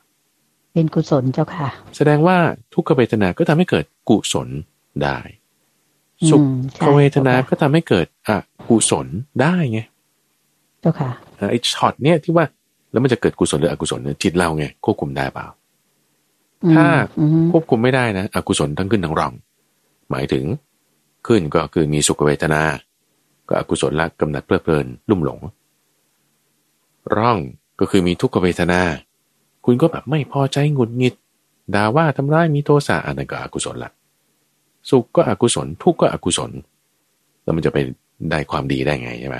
[0.74, 2.36] เป็นกุศลเจ้าค่ะ แสดงว่า
[2.74, 4.48] ทุกขเวทนาก็ทำให้เกิดกุศล
[5.02, 5.18] ได้
[6.30, 6.36] สุ
[6.84, 8.30] ขเวทนาก็ทำให้เกิดอ
[8.68, 9.06] กุศล
[9.40, 9.80] ได้ไง
[10.80, 11.10] เจ้าค่ะ
[11.50, 12.44] ไอ้ช็อตเนี้ยที่ว่า
[12.92, 15.46] แล้วมันจะเกิดกุศลหรืออกุศลเนี่ยจิตเราไงควบคุมได้เปล่า
[16.74, 16.86] ถ้า
[17.52, 19.32] ควบคุมไม่ได้นะอกุศลทั้งขึ้นทั้งร่อง
[20.10, 20.44] หมายถึง
[21.26, 22.62] ขึ้นก็คือมีสุขเวทนา
[23.48, 25.40] ก็อกุศลละกำหนัดเพลิดเพลินลุ่มหลง
[27.16, 27.38] ร่อง
[27.80, 28.80] ก็คือมีทุกขเวทนา
[29.64, 31.14] คุณก็แบบไม่พอใจหงุดหงิด
[31.74, 33.90] ด่าว่าทำร้ายมีโทสะอันนั้นก็อกุศลละ
[34.90, 36.50] สุขก็อกุศล ทุกข์ก็อกุศล
[37.42, 37.78] แล้วมันจะไป
[38.30, 39.38] ได้ความดีได้ไงใช่ไหม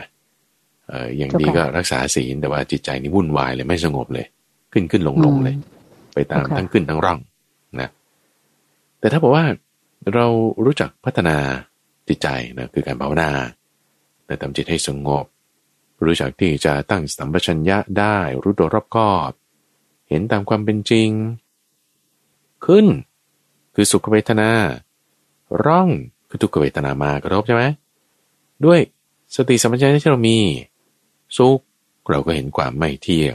[0.89, 4.27] เอออย่างดีก็รักษาศีลแต่ว่าจิตใจนี่วุ่นวายเลยไม่สงบเลย
[4.73, 5.57] ขึ้นขึ้นลงลงเลย
[6.15, 7.19] ไปตามทั้งขึ้นทั้งร่อง
[7.81, 7.89] นะ
[9.01, 9.45] แต่ถ้าบอกว่า
[10.15, 10.27] เรา
[10.65, 11.37] รู้จักพัฒนา
[12.09, 13.31] จิตใจนะคือการภาวนา
[14.27, 15.25] แต่ทำจิตให้สงบ
[16.07, 19.31] รู้จักที่จะตั้งสัมปชัญญะได้รู้ตัวรอบคอบ
[20.09, 21.09] เห็นตามความเป็นจริง
[22.67, 22.87] ขึ้น
[23.75, 24.51] คือสุขเวทนา
[25.65, 25.89] ร่อง
[26.29, 27.65] คือทุกขเวทนามากระทบใช่ไหม
[28.65, 28.81] ด้วย
[29.35, 30.39] สติสัมปชัญญะที่เรามี
[31.37, 31.61] สุข
[32.11, 33.35] เราก็เห็นความไม่เที่ยง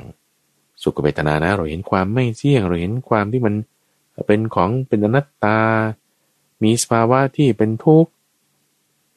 [0.83, 3.55] สุขเวทนานะ เราเห็นความไม่เที่ยง เราเห็นความที่มัน
[4.27, 5.59] เป็นของเป็นอนัตตา
[6.63, 8.11] มีสภาวะที่เป็นทุกข์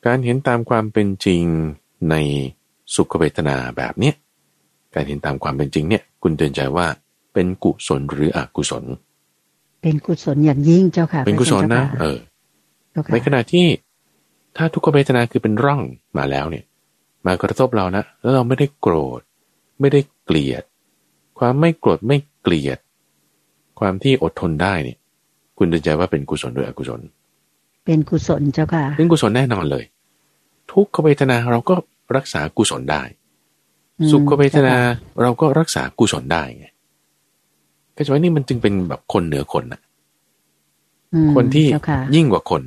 [0.07, 1.45] การเห็นตามความเป็นจริง
[2.11, 2.15] ใน
[2.95, 4.15] สุขเวทนาแบบเนี้ย
[4.95, 6.87] การเห็นตามความเป็นจริงเนี่ย คุณเตือนใจว่า
[7.33, 8.85] เป็นกุศลหรืออกุศล
[9.83, 12.19] เป็นกุศลอย่างยิ่งเจ้าค่ะ เป็นกุศลนะเออ
[13.13, 13.67] ในขณะที่
[14.57, 15.81] ถ้าทุกขเวทนาคือเป็นร่อง
[16.19, 16.65] มาแล้วเนี่ย
[17.27, 19.21] มากระทบเรานะแล้วเราไม่ได้โกรธ
[19.81, 20.63] ไม่ได้เกลียด
[21.39, 22.79] ความไม่โกรธไม่เกลียด
[23.81, 24.99] ความที่อดทนได้เนี่ย
[25.59, 27.01] คุณเดินใจว่าเป็นกุศลหรืออกุศล
[27.85, 29.85] เป็นกุศลเจ้าค่ะ เป็นกุศลแน่นอนเลย
[30.73, 31.75] ทุกขเวทนาเราก็
[32.17, 33.03] รักษากุศลได้
[34.11, 34.77] สุขเวทนา
[35.23, 36.67] เราก็รักษากุศลได้ไง
[37.97, 39.81] ก็จะว่านี่มันจึงเป็นแบบคนเหนือคนน่ะ
[41.37, 41.67] คนที่
[42.17, 42.63] ยิ่งกว่าคน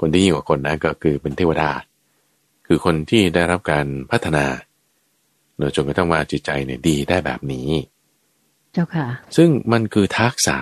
[0.00, 1.70] คนที่ยิ่งกว่าคนนะก็คือเป็นเทวดา
[2.66, 4.44] คือคนที่ได้รับการพัฒนา
[5.56, 7.68] เนจนกระทั่งว่าจิตใจเนี่ยดีได้แบบนี้
[8.72, 10.56] เจ้าค่ะ ซึ่งมันคือทักษะ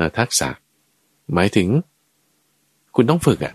[0.00, 0.48] นะทักษะ
[1.34, 1.68] หมายถึง
[2.96, 3.54] คุณต้องฝึกอะ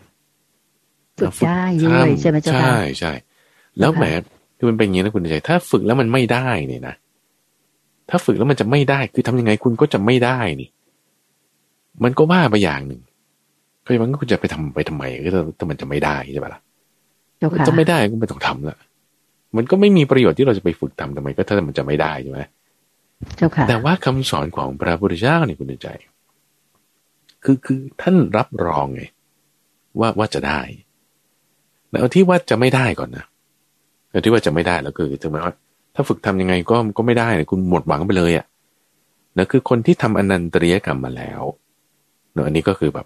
[1.20, 3.12] ฝึกได้ด้วยใช่ไหมเจ้าค่ะใช่ใช่
[3.80, 4.06] แล้วแหม
[4.58, 6.96] คือมันเป็นอย่างนี้นะคุณใจ ถ้าฝึกแล้วมันไม่ได้เนี่ยนะ
[8.10, 10.70] ถ้าฝึกแล้วมันจะไม่ได้ คือทำยังไงคุณก็จะไม่ได้นี่
[12.04, 13.02] มันก็ว่าไปอย่างหนึ่ง
[13.86, 15.30] ก็ยังงั้นคุณจะไปทำไปทำไมก็
[15.60, 16.62] ถ้ามันจะไม่ได้ใช่ปะล่ะ
[17.68, 18.78] จะไม่ได้ก็ไม่ต้องทำละ
[19.58, 22.40] มันก็ไม่มีประโยชน์ที่เราจะไปฝึกทำทำไมก็ถ้ามันจะไม่ได้ใช่ไหม
[23.38, 25.88] เจ้าค่ะแต่ว่าคำสอนของพระพุทธเจ้าเนี่ยคุณใจ
[27.44, 29.02] คือคือท่านรับรองไง
[30.00, 30.62] ว่าว่าจะได้
[31.90, 33.26] แล้วที่ว่าจะไม่ได้ก่อนนะ
[34.10, 35.54] เอาที่ว่าจะไม่ได้แล้วคือถึงแม้ว่า
[35.96, 38.46] ถ้าฝึกทำยังไงก็ก็ไม่ได้คุณหมดหวังไปเลยอะ่ะ
[39.38, 41.42] นะคือคนที่ทำอนันตริยกรรมมาแล้ว
[42.34, 43.06] เนอะอันนี้ก็คือแบบ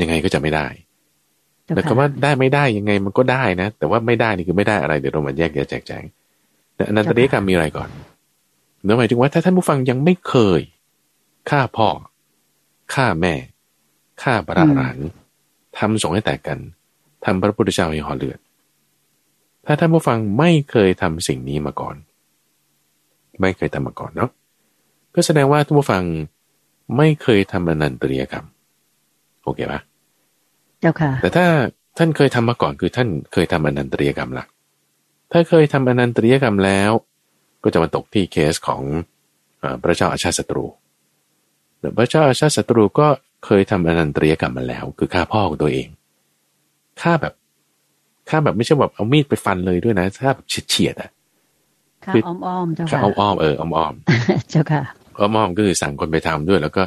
[0.00, 0.66] ยังไงก็จะไม่ได้
[1.74, 6.04] แต่คำว่าได้ไม่ได้ยังไงมันก็ได้นะ แต่ว่าไม่ได้นี่คือไม่ได้อะไรเดี๋ยวเรามาแยกแยะแจกแจง
[6.74, 7.88] แต่อนันตริยกรรมมีอะไรก่อน
[8.82, 10.60] เนื้อหมายถึงว่าถ้าท่านผู้ฟังยังไม่เคย
[11.50, 11.88] ฆ่าพ่อ
[12.94, 13.34] ฆ่าแม่
[14.22, 15.08] ฆ่าพระอรหันต์
[15.78, 16.58] ทำสงให้แตกกัน
[17.24, 18.38] ทำพระพุทธเจ้าให้ห่อเลือด
[19.66, 21.96] ถ้าท่านผู้ฟังไม่เคยทำสิ่งนี้มาก่อน
[23.40, 24.30] ไม่เคยทำมาก่อนเนาะ
[25.14, 26.02] ก็แสดงว่าทุกผู้ฟัง
[26.96, 28.46] ไม่เคยทำอนันตริยกรรม
[29.44, 29.80] โอเคปะ
[30.80, 31.46] เจ้าค่ะ แต่ถ้า
[31.98, 34.48] ท่านเคยทำมาก่อนคือท่านเคยทำอนันตริยกรรมหลัก
[35.32, 36.90] ถ้าเคยทำอนันตริยกรรมแล้ว
[37.62, 38.82] ก็จะมาตกที่เคสของ
[39.82, 40.64] พระเจ้าอาชาติศัตรู
[41.98, 43.08] พระเจ้าอาชาติศัตรูก็
[43.44, 45.88] เคยทำอนันตริยกรรมมาแล้ว คือฆ่าพ่อของตัวเอง
[47.00, 47.34] ฆ่าแบบ
[48.28, 51.10] ฆ่าแบบไม่ใช่แบบเอามีดไปฟันเลยด้วยนะฆ่าแบบเฉียดๆอะ
[52.04, 54.82] ฆ่าอ้อมๆเจ้าค่ะอ้อมๆเอออ้อมๆเจ้าค่ะ
[55.18, 56.82] อ้อมๆก็คือสั่งคนไปทำด้วย แล้วก็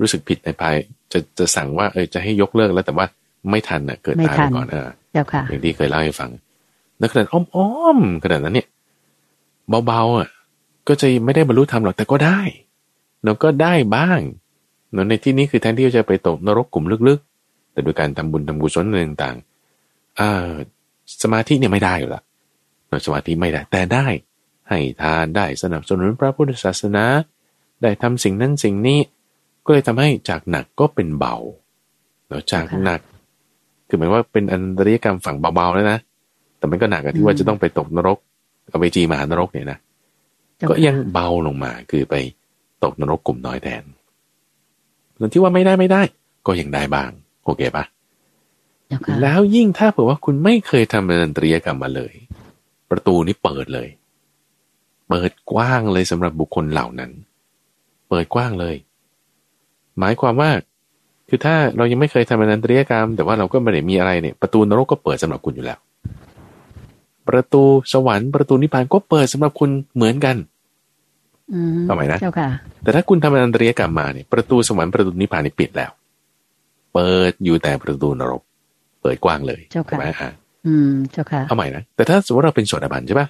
[0.00, 0.74] รู้สึกผิดในภาย
[1.12, 3.06] จะจะสั่งว่าเออจะให้ยกเลิกแล้วแต่ว่า
[3.50, 6.30] ไม่ทันอะเกิดตายไปก่อนเออเจ้าค่ะอย่างที่เคยเล่าให้ฟัง
[6.98, 8.68] ในขนาดอ้อมๆขนาดนั้นเนี่ย
[9.86, 10.28] เบาๆอะ
[10.88, 12.40] ก็จะไม่ได้บรรลุธรรมหรอกแต่ก็ได้
[13.24, 14.20] เราก็ได้บ้าง
[14.92, 20.50] เนาะในที่นี้คือแทนที่จะไปตกนรกกลุ่มลึกๆ แต่โดยการทำบุญทำกุศลต่างๆอ่า
[21.22, 22.22] สมาธิเนี่ยไม่ได้อยู่ละ
[22.88, 24.06] เนาะสมาธิไม่ได้ แต่ได้
[24.70, 27.04] ให้ทานได้สนับสนุนพระพุทธศาสนา
[27.82, 28.98] ได้ทำสิ่งนั้นสิ่งนี้
[29.64, 31.36] ก็เลยทำให้จากหนักก็เป็นเบา
[32.28, 33.00] เนาะจากหนัก
[33.88, 35.98] คือหมายว่าเป็นอันตริยกรรมฝั่งเบาๆแล้วนะ
[36.58, 38.18] แต่มันก็หนักที่ว่าจะต้องไปตกนรก
[38.68, 39.78] เอาไปจีมหานรกเนี่ยนะ
[40.68, 42.14] ก็ยังเบาลงมาคือไป
[42.84, 43.82] ตกนรกกลุ่มน้อยแทน
[45.18, 46.02] ส่วนที่ว่าไม่ได้ไม่ได้
[46.46, 47.10] ก็ยังได้บ้าง
[47.44, 47.84] โอเคปะ
[49.22, 52.14] แล้วยิ่งถ้าเผื่อว่าคุณไม่เคยทำดนตรีกรรมมาเลย
[52.90, 53.88] ประตูนี้เปิดเลย
[55.10, 57.10] เปิดกว้างเลยสำหรับบุคคลเหล่านั้น
[58.08, 58.76] เปิดกว้างเลย
[59.98, 60.50] หมายความว่า
[61.28, 65.78] คือถ้าเรายังไม่เคยทำดนตรีกรรม แต่ว่าเราก็ไม่ได้มีอะไรเนี่ยประตูนรกก็เปิดสำหรับคุณอยู่แล้ว
[67.28, 70.36] ประตูสวรรค์ประตูนิพพานก็เปิดสำหรับคุณเหมือนกัน
[71.88, 72.50] ทำไมนะเจ้าค่ะ
[72.82, 75.90] แต่ถ้าคุณทำอนันตริยกรรมมาเนี่ยประตูสวรรค์ประตูนิพพานนี่ปิดแล้ว
[76.94, 78.42] เปิดอยู่แต่ประตูนรก
[79.02, 80.32] เปิดกว้างเลยใช่ไหมฮะ
[80.66, 83.28] อืมเจ้าค่ะเอาใหม่นะแต่ถ้าสมมติเราเป็นโสดาบันใช่ปะ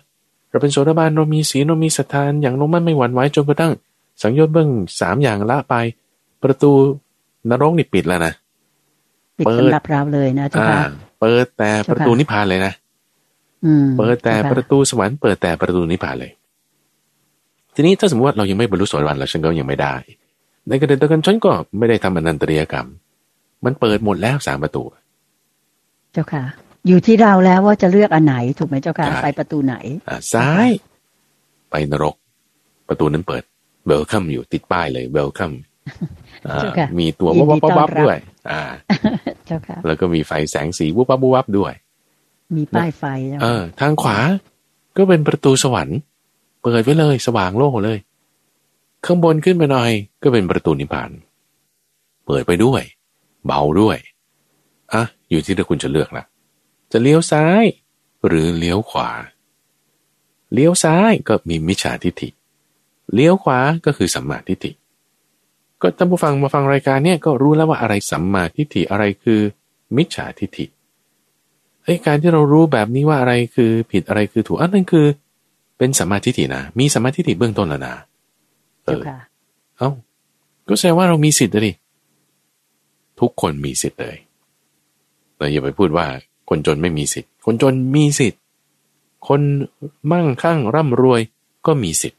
[0.50, 3.72] เราเป็นโสดาบันเรามีศีลเรามีศรัทธาอย่างลงมั่นไม่หวั่นไหวจนกระทั่ง
[4.22, 4.70] สังโยชน์เบื้อง
[5.00, 5.74] สามอย่างละไป
[6.42, 6.70] ประตู
[7.50, 8.32] นรกนี่ปิดแล้วนะ
[9.38, 10.80] ปิดสำหรับเราเลยนะเจ้าค่ะ
[11.20, 12.72] เปิดแต่ประตูนิพพานเลยนะ
[13.98, 16.30] เปิดแต่ประตูสวรรค์เปิดแต่ประตูนิพพานเลย
[17.74, 19.94] ทีนี้ถ้าสมมติว่าเรายังไม่บรรลุโสดาบันแล้วฉันก็ยังไม่ได้
[20.68, 22.86] ในกระเด็นตะกันฉันก็ไม่ได้ทำอนันตริยกรรม
[23.64, 24.82] มันเปิดหมดแล้วสามประตู
[26.12, 26.44] เจ้าค่ะ
[26.88, 29.76] อยู่ที่เราแล้วว่าจะเลือกอันไหนถูกไหมเจ้าค่ะไปประตูไหน
[30.08, 30.68] อ่าซ้าย
[31.70, 32.14] ไปนรก
[32.88, 33.42] ประตูนั้นเปิด
[33.86, 35.52] เบลคัมอยู่ติดป้ายเลยเบลคัม
[36.98, 38.16] มีตัววับวับวับด้วย
[38.50, 38.62] อ่า
[39.46, 41.72] เจ้าค่ะ แล้วก็มีไฟแสงสีวับวับวับด้วย
[42.56, 43.04] มีป้ายไฟ
[43.42, 44.18] เออ ทางขวา
[44.96, 45.98] ก็เป็นประตูสวรรค์
[46.62, 47.98] เปิดไว้เลยสว่างโล่งเลย
[49.06, 49.90] ข้างบนขึ้นไปหน่อย
[50.22, 51.10] ก็เป็นประตูนิพพาน
[52.26, 52.82] เปิดไปด้วย
[53.46, 53.96] เบาด้วย
[54.92, 56.24] อะ อยู่ที่ถ้าคุณจะเลือกละ
[56.92, 57.64] จะเลี้ยวซ้าย
[58.26, 59.10] หรือเลี้ยวขวา
[60.52, 62.28] เลี้ยวซ้ายก็มีมิจฉาทิฏฐิ
[63.14, 64.72] เลี้ยวขวาก็คือสัมมาทิฏฐิ
[65.80, 69.40] ก็ท่านผู้ฟังมาฟังรายการเนี่ยก็รู้แล้วว่าอะไรสัมมาทิฏฐิอะไรคือ
[69.96, 70.66] มิจฉาทิฏฐิ
[71.84, 75.06] ไอ้การที่เรารู้แบบนี้ว่าอะไรคือผิดอะไรคือถูกอันนั้นคือ
[75.78, 77.94] เป็นสมาธิฐินะ มีสมาธิฐิเบื้องต้นแล้วนะ
[78.84, 79.02] เออ
[79.78, 79.90] เอ้า
[80.68, 81.76] ก็แสดงว่าเรามีสิทธิ์เลย
[83.20, 84.16] ทุกคนมีสิทธิ์เลย
[85.36, 86.06] เราอย่าไปพูดว่า
[86.50, 88.40] คนจนไม่มีสิทธิ์ คนจนมีสิทธิ์
[89.28, 89.40] คน
[90.12, 91.20] มั่งคั่งร่ำรวย
[91.66, 92.18] ก็มีสิทธิ์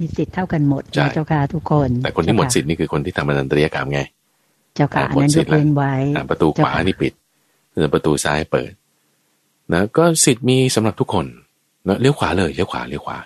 [0.00, 4.00] มีสิทธิ์เท่ากันหมดเจ้าค่ะทุกคน แต่คนที่หมดสิทธิ์นี่คือคนที่ทำอนันตริยกรรมไง
[4.74, 5.92] เจ้าค่ะนั้นยกเว้นไว้
[6.30, 7.12] ประตูขวานี่ปิด
[7.94, 8.72] ประตูซ้ายเปิด
[9.72, 11.26] นะก็สิทธิ์มีสำหรับทุกคน
[12.00, 13.18] เลี้ยวขวาเลยเลี้ยวขวาเลี้ยวขวา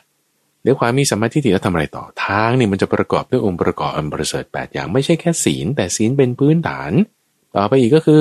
[0.62, 6.92] เลี้ยวขวามีสัมมาทิฏฐิแล้วทำอะไรต่อทางนี่มันจะประกอบด้วยองค์ประกอบอันประเสริฐแปดอย่างไม่ใช่แค่ศีล แต่ศีลเป็นพื้นฐาน
[7.54, 8.20] ต่อไปอีกก็คือ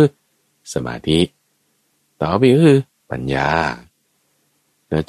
[0.74, 1.20] สมาธิ
[2.22, 2.80] ต่อไปก็คือ
[3.12, 3.50] ปัญญา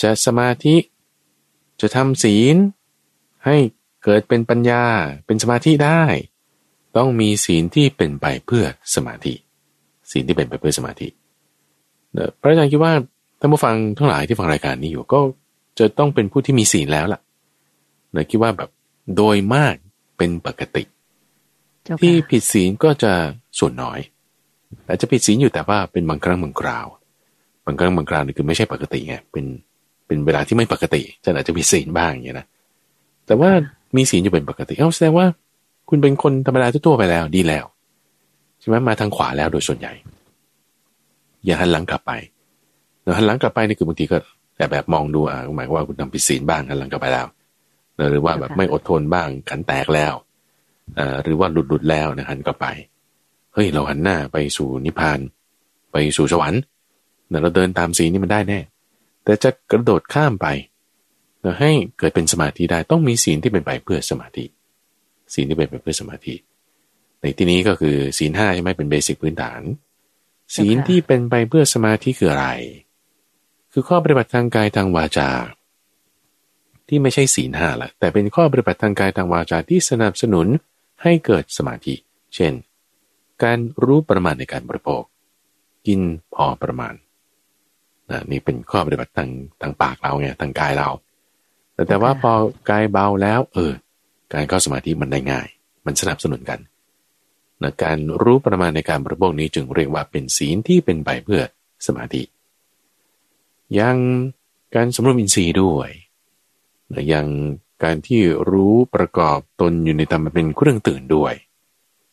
[0.03, 0.77] จะสมาธิ
[1.81, 2.57] จะทำศีล
[3.45, 3.57] ให้
[4.05, 4.83] เกิดเป็นปัญญา
[5.27, 6.03] เป็นสมาธิได้
[6.97, 9.35] ต้องมีศีลที่เป็นไปเพื่อสมาธิ
[10.11, 11.09] ศีลที่เป็นไปเพื่อสมาธิ
[12.41, 12.93] พระอาจารย์คิดว่า
[13.41, 15.21] ท่านผู้ฟังทั้งหลายที่ฟังรายการนี้อยู่ก็
[15.79, 17.21] จะต้องเป็นผู้ที่มีศีลแล้วล่ะ
[18.13, 18.71] เนยคิดว่าแบบ
[19.17, 19.75] โดยมาก
[20.17, 20.83] เป็นปกติ
[22.01, 23.13] ที่ผิดศีลก็จะ
[23.59, 23.99] ส่วนน้อย
[24.87, 26.87] อาจจะผิดศีลอยู่แต่ว่าเป็นบางครั้งบางคราว
[27.67, 29.45] บางครั้งบางคราวนี่คือไม่ใช่ปกติไงเป็น
[30.07, 32.47] เป็นเวลาที่ไม่ปกติจะอาจจะผิดศีลบ้างอย่างนี้นะ
[33.27, 33.51] แต่ว่า
[33.97, 35.27] มีศีลอยู่เป็นปกติเอ้าแสดงว่า
[35.89, 37.65] คุณเป็นคนธรรมดาทั่วไปแล้วดีแล้ว
[38.61, 39.93] ใช่ไหมมาทางขวาแล้วโดยส่วนใหญ่
[41.45, 42.13] อย่าหันหลังกลับไป
[43.17, 44.19] หันหลังกลับไปนี่คือบางทีก็
[44.57, 47.27] แต่แบบมองดูอะหมายว่าคุณทำผิดศีลบ้างหันหลังกลับไปแล้ว
[48.11, 50.15] หรือว่าแบบไม่อดทนบ้างขันแตกแล้ว
[50.99, 52.67] อ่หรือว่าหลุดหลุดแล้วนะหันกลับไป
[53.55, 55.21] เฮ้ยเราหันหน้าไปสู่นิพพาน
[55.93, 56.61] ไปสู่สวรรค์
[57.41, 58.61] เราเดินตามศีลนี่มันได้แน่
[59.25, 60.47] แต่จะกระโดดข้ามไป
[61.61, 64.45] ให้เกิดเป็นสมาธิได้ต้องมีศีลที่เป็นไปเพื่อสมาธิ
[65.35, 66.35] ศีลที่เป็นไปเพื่อสมาธิ
[67.21, 69.61] ในที่นี้ก็คือศีลห้าใช่ไหมเป็นเบสิกพื้นฐาน
[70.57, 72.49] ศีลที่เป็นไปเพื่อสมาธิคืออะไร
[73.73, 75.31] คือข้อปฏิบัติทางกายทางวาจา
[76.89, 80.47] ที่ไม่ใช่ศีลห้าละแต่เป็นข้อปฏิบัติทางกายทางวาจาที่สนับสนุน
[81.03, 81.95] ให้เกิดสมาธิ
[82.35, 82.53] เช่น
[83.43, 85.03] การรู้ประมาณในการบริโภค
[85.87, 86.01] กิน
[86.35, 86.95] พอประมาณ
[88.13, 90.89] นะนี่เป็นข้อปฏิบัติทางทางปากเราไงทางกายเรา
[91.75, 92.33] แต่แต่ว่าพอ
[92.71, 93.73] กายเบาแล้ว เออ
[94.33, 95.47] การเข้าสมาธิมันได้ง่าย
[95.87, 96.61] มันสนับสนุนกัน
[97.63, 101.43] นะการรู้ประมาณในการบริโภคนี้จึงเรียกว่าเป็นศีลที่เป็นไปเพื่อ
[101.87, 102.23] สมาธิ
[103.79, 103.97] ยัง
[104.75, 105.91] การสมรวมอินทรีย์ด้วย
[106.93, 107.27] นะยัง
[107.85, 111.35] การที่รู้ประกอบตนอยู่ในธรรมเป็นเครื่องตื่นด้วย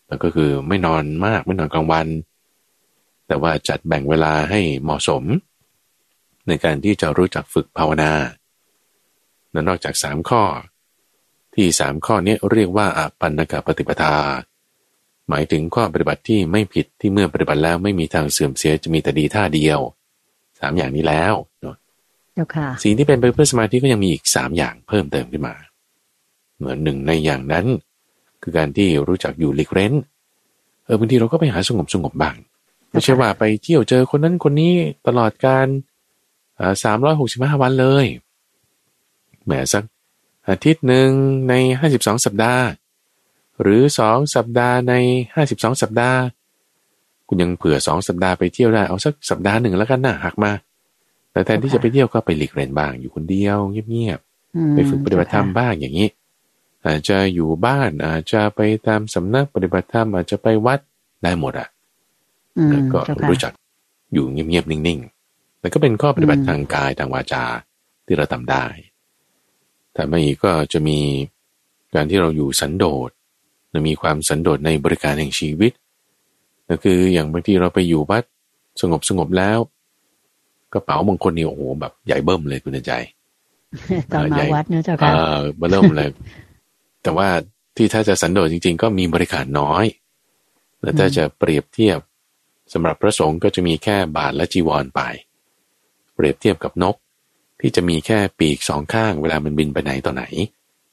[0.08, 2.08] แล้วก็คือไม่นอนมากไม่นอนกลางวัน
[3.28, 5.24] แต่ว่าจัดแบ่งเวลาให้เหมาะสม
[6.50, 8.12] ในการที่จะรู้จักฝึกภาวนา
[9.52, 10.44] และนอกจากสามข้อ
[11.56, 14.16] ที่สามข้อนี้เรียกว่าอปันนกปฏิปทา
[15.30, 19.80] หมายถึงข้อปฏิบัติที่ไม่ผิดที่เมื่อปฏิบัติแล้วไม่มีทางเสื่อมเสียจะมีแต่ดีท่าเดียว
[20.60, 21.76] สามอย่างนี้แล้วเนาะ
[22.84, 25.56] สิ่งที่เป็นไปเพื่อสมาธิก็ยังมีอีกสามอย่างเพิ่มเติมขึ้นมา
[26.58, 27.66] เหมือนหนึ่งในอย่างนั้น
[28.42, 29.94] คือการที่รู้จักอยู่ลิกเร้น
[30.86, 32.36] เออบางทีเราก็ไปหาสงบสงบบ้าง
[32.90, 34.74] ไม่ใช่ว่าไปเที่ยวเจอคนนั้นคนนี้
[35.08, 35.68] ตลอดการ
[36.84, 38.06] สามร้อยหกสิบห้าวันเลย
[39.46, 39.84] แหมสัก
[40.50, 41.10] อาทิตย์หนึ่ง
[41.50, 42.64] ในห้าสิบสองสัปดาห์
[43.62, 44.94] หรือสองสัปดาห์ใน
[45.36, 46.20] ห้าสิบสองสัปดาห์
[47.28, 50.52] คุณยังเผื่อสองสัปดาห์ไปเที่ยวได้เอาสักสัปดาห์หนึ่งแล้วกันนะหักมา
[51.32, 53.58] แต่แทนที่จะไปเที่ยวก็ไปหลีกเล่นบ้างอยู่คนเดียว
[53.92, 56.10] เงียบๆไปฝึกปฏิบัติธรรมบ้างอย่างนี้
[56.86, 60.80] อาจจะอยู่บ้านอาจจะไปตามสำนักปฏิบัติธรรมอาจจะไปวัด
[61.24, 61.68] ได้หมดอะ
[62.94, 63.00] ก็
[63.30, 63.52] รู้จัก
[64.14, 65.19] อยู่เงียบๆนิ่งๆ
[65.60, 67.46] แล้วก็เป็นข้อปฏิบัติทางกายทางวาจา
[68.06, 68.66] ที่เราทำได้
[69.94, 71.00] แต่ไม่ก็จะมี
[71.96, 73.10] การที่เราอยู่สันโดษ
[73.88, 75.72] มีความสันโดษในบริการแห่งชีวิต
[76.70, 78.24] ก็คืออย่างบางทีเราไปอยู่วัด
[78.82, 79.60] สงบสงบแล้ว
[80.74, 82.92] กระเป๋าบางคนนี่โอ้โหแบบใหญ่เบิ่มเลยคุณใจ
[84.12, 85.12] ตอนมาวัดเนะเจ้าค่ะ
[85.58, 86.10] เบิ่มเลย
[87.04, 87.28] แต่ว่า
[87.76, 89.86] ที่ถ้าจะสันโดษจริง ๆ ก็มีบริการน้อย
[90.82, 92.00] แล้วถ้าจะเปรียบเทียบ
[92.74, 95.02] สำหรับพระสงฆ์ก็จะมีแค่บาทและจีวรไป
[96.20, 96.96] เปรียบเทียบกับนก
[97.62, 100.24] ที่จะมีแค่ปีกสองข้าง เวลามันบินไปไหนต่อไหน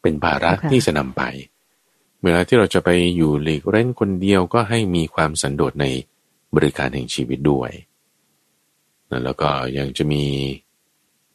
[0.02, 1.22] เป็นภาระที่จะนำไป
[2.22, 5.86] เวลาที่เราจะไปอยู่หลีกเล่นคนเดียวก็ให้มีความสันโดษใน
[6.54, 7.70] บริการแห่งชีวิตด้วย
[9.24, 9.48] แล้วก็
[9.78, 10.24] ยังจะมี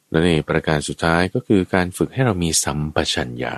[0.10, 3.54] และในประการสุดท้ายก็คือการฝึกให้เรามีสัมปชัญญะ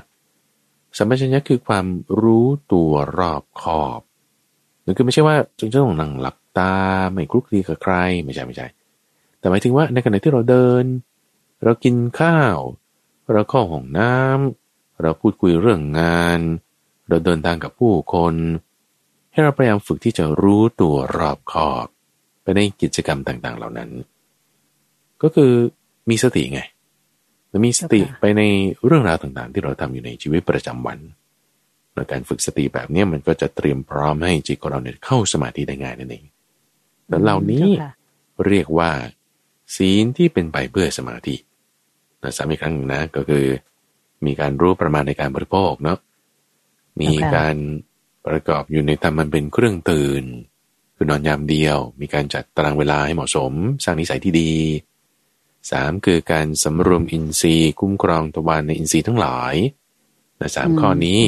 [0.97, 1.86] สัมปชัญญะคือความ
[2.21, 4.01] รู้ตัวรอบคอบ
[4.86, 6.73] นั่นคือไม่ใช่ว่าจงจะต้องนั่งหลับตา
[7.13, 8.67] ไม่คลุกคลีกับใคร ไม่ใช่ไม่ใช่
[9.43, 10.83] แต่หมายถึงว่าในขณะที่เราเดิน
[11.63, 12.57] เรากินข้าว
[13.33, 16.39] เราเข้าห้องน้ำเราพูดคุยเรื่องงาน
[17.09, 18.35] เราเดินทางกับผู้คน
[19.31, 21.87] ให้เราพยายามฝึกที่จะรู้ตัวรอบคอบ
[22.43, 23.89] ไปในกิจกรรมต่างๆ เหล่านั้น
[25.21, 25.51] ก็คือ
[26.09, 26.61] มีสติไง
[27.49, 28.41] และมีสติไปใน
[28.85, 30.99] เรื่องราวต่างๆ ที่เราทำอยู่ในชีวิตประจำวัน
[31.93, 36.23] ในการฝึกสติแบบนี้มันก็จะเตรียมพร้อมให้จิตของเราเนี่ยเข้าสมาธิได้ง่ายนั่นเอง
[37.07, 37.67] แต่เหล่านี้
[38.47, 38.91] เรียกว่า
[39.76, 41.36] ศีลที่เป็นไปเพื่อสมาธิ
[42.22, 43.45] นะสามอีกครั้งนะก็คือ
[44.26, 45.97] มีการรู้ประมาณในการบริโภคเนาะ
[47.01, 47.55] มีการ
[48.28, 50.24] ประกอบอยู่ในธรรมมันเป็นเครื่องตื่น
[50.95, 53.51] คือนอนยามเดียว มีการจัดตารางเวลาให้เหมาะสม
[53.84, 54.51] สร้างนิสัยที่ดี
[55.72, 59.55] สามคือการสำรวมอินทรีย์ คุ้มครองตะวันในอินทรีย์ทั้งหลาย
[60.38, 61.20] แต่สามข้อนี้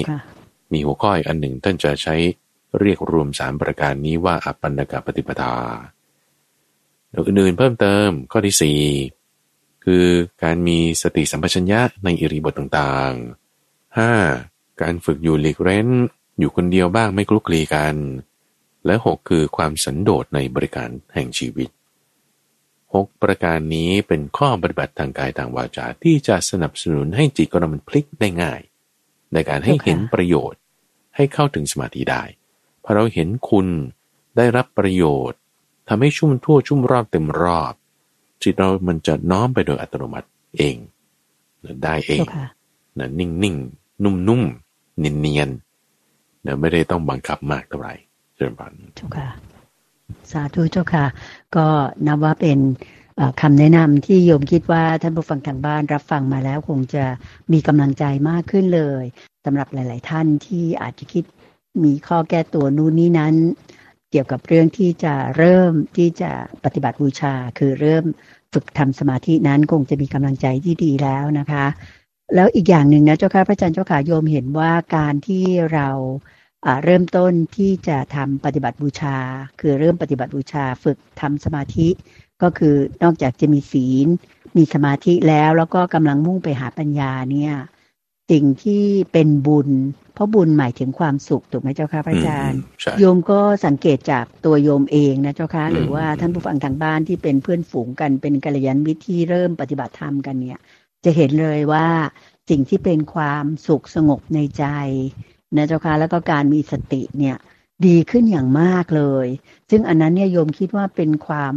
[0.74, 2.16] มีหัวข้ออีกอันหนึ่งท่านจะใช้
[2.80, 5.95] เรียกรวมสามประการนี้ว่าอปันนกปฏิปทาแล้ว
[7.28, 8.80] อื่นๆเพิ่มเติมข้อที่สี่
[9.86, 10.07] คือ
[10.43, 14.11] การมีสติสัมปชัญญะในอิริบทต่างๆห้า
[14.82, 15.88] การฝึกอยู่หลีกเร้น
[16.39, 17.95] อยู่คนเดียวบ้างไม่คลุกคลีกัน
[18.86, 21.70] และหกคือความสันโดษในบริการแห่งชีวิต
[22.93, 28.61] หกประการนี้เป็นข้อปฏิบัติทางกายทางวาจาที่จะสนับสนุนให้จิตของเรามันพลิกได้ง่าย
[29.34, 30.61] ในการให้เห็นประโยชน์
[31.16, 32.24] ให้เข้าถึงสมาธิได้
[32.84, 33.68] พอเราเห็นคุณ
[34.38, 35.39] ได้รับประโยชน์
[35.88, 37.74] ทำให้ชุ่มทั่วชุ่มรอบเต็มรอบ
[38.42, 40.28] จิตเรามันจะน้อมไปโดยอัตโนมัติ
[40.58, 40.76] เอง
[41.84, 42.20] ได้เอง
[43.00, 43.56] นะนิ่งนิ่ง
[44.04, 44.42] นุ่มนุ่ม
[45.00, 45.50] เนียนเนียน
[46.46, 47.94] นะไม่ได้ต้องบังคับมากเท่าไหร่
[48.36, 49.28] เชิญพันเจ้าค่ะ
[50.32, 51.06] สาธุเจ้าค่ะ
[51.56, 51.68] ก็
[52.08, 52.60] นับว่าเป็น
[53.42, 57.06] คำแนะนำที่โยมคิดว่าท่านผู้ฟังทางบ้านรับฟังมาแล้วคงจะ
[57.52, 59.04] มีกำลังใจมากขึ้นเลย
[59.46, 61.24] สำหรับหลาย ๆ ท่านที่อาจจะคิด
[61.84, 63.36] มีข้อแก้ตัวนู่นนี่นั้น
[63.74, 66.32] เกี่ยวกับเรื่องที่จะเริ่มที่จะ
[66.63, 68.03] ปฏิบัติบูชา คือเริ่ม
[68.53, 71.66] ฝึกทำสมาธินั้นคงจะมีกำลังใจที่ดีแล้วนะคะ
[72.36, 75.89] แล้วอีกอย่างหนึ่งนะเจ้าค่ะพระอาจารย์เจ้าค่ะโยมเห็นว่าการที่เรา
[76.84, 79.18] เริ่มต้นที่จะทำปฏิบัติบูชา
[79.59, 81.88] คือเริ่มปฏิบัติบูชาฝึกทำสมาธิ
[82.41, 84.07] ก็คือนอกจากจะมีศีล
[84.57, 87.53] มีสมาธิแล้วแล้วก็กำลังมุ่งไปหาปัญญาเนี่ย
[88.32, 89.69] สิ่งที่เป็นบุญ
[90.13, 92.61] เพราะบุญหมายถึงความสุขถูกไหมเจ้าค่ะพระอาจารย์
[92.99, 100.59] โยมก็สังเกตจากตัวโยมเองนะเจ้าค่ะหรือว่าท่านผู้ฟังทางบ้านที่เป็นเพื่อนฝูงกันเป็นกัลยาณมิตรที่เริ่มปฏิบัติธรรมกันเนี่ย
[101.05, 101.88] จะเห็นเลยว่า
[102.49, 104.65] สิ่งที่เป็นความสุขสงบในใจ
[105.55, 107.38] นะเจ้าค่ะแล้วก็การมีสติเนี่ย
[107.86, 109.28] ดีขึ้นอย่างมากเลย
[109.69, 111.55] ซึ่งอันนั้นเนี่ยโยมคิดว่าเป็นความ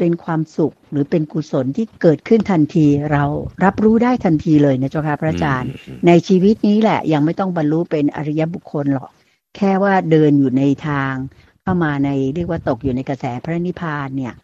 [0.00, 3.24] เป็นความสุขหรือเป็นกุศลที่เกิดขึ้นทันทีเรา
[3.64, 5.70] รับรู้ได้ทันทีเลยนะเจ้าค่ะพระอาจารย์
[6.06, 9.10] ในชีวิตนี้แหละยังไม่ต้องบรรลุเป็นอริยบุคคลหรอก
[9.56, 11.14] แค่ว่าเดินอยู่ในทาง
[11.62, 14.34] เข้ามาในเรียกว่าตกอยู่ในกระแสพระนิพพานเนี่ย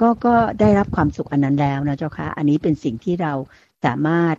[0.00, 3.32] ก็ก็ได้รับความสุขอันนั้นแล้วนะเจ้าค่ะอันนี้เป็นสิ่งที่เรา
[3.84, 4.36] สามารถ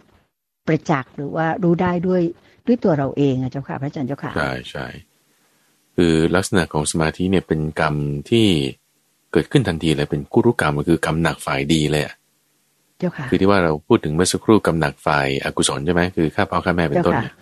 [0.68, 2.22] ประจักษ์หรือว่ารู้ได้ด้วย
[2.66, 4.88] ด้วยตัวเราเองอะเจ้าค่ะพระอาจารย์เจ้าค่ะใช่ใช่
[5.96, 7.96] คือลักษณะของสมาธิเนี่ยเป็นกรรม
[8.30, 8.48] ที่
[9.32, 12.04] เกิดขึ้นทันทีเลยเป็นกุรุกรรมก็คือกรรมหนักฝ่ายดีเลย
[12.98, 17.34] เจ้าค่ะคือที่ว่าเราพูดถึงเมื่อสักครู่กรรมหนักฝ่ายอกุศลใช่ไหมคือข้าพ่อข้าแม่เป็นต้นเนี่ย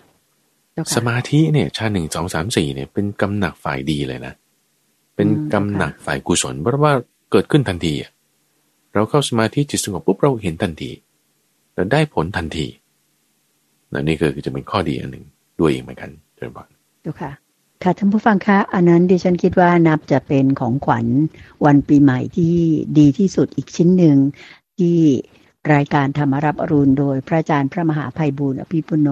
[0.96, 4.34] สมาธิเนี่ยชาหนึ่งสองสามสี่เนี่ยเป็นกรรมหนักฝ่ายดีเลยนะ
[5.16, 6.92] เป็นกรรมหนักฝ่ายกุศลเพราะว่า
[7.32, 7.94] เกิดขึ้นทันที
[8.94, 10.90] เราเข้าสมาธิจิตสงบปุ๊บเราเห็นทันที
[11.74, 12.66] เราได้ผลทันที
[13.92, 15.24] นนี่คือจะเป็นข้อดีอันหนึ่ง
[15.60, 16.68] ด้วยอีกเหมือนกันเจริญพร
[17.04, 17.30] ดูค่ะ
[17.82, 21.06] ค่ะท่านผู้ฟังคะอันนั้นดิฉันคิดว่านับจะเป็นของขวัญ
[21.64, 22.54] วันปีใหม่ที่
[22.98, 24.16] ดีที่สุดอีกชิ้นหนึ่ง
[24.78, 24.98] ที่
[25.74, 29.08] รายการธรรมรับอรุณโดยพระอาจารย์พระมหาภัยบุญอภิปุโน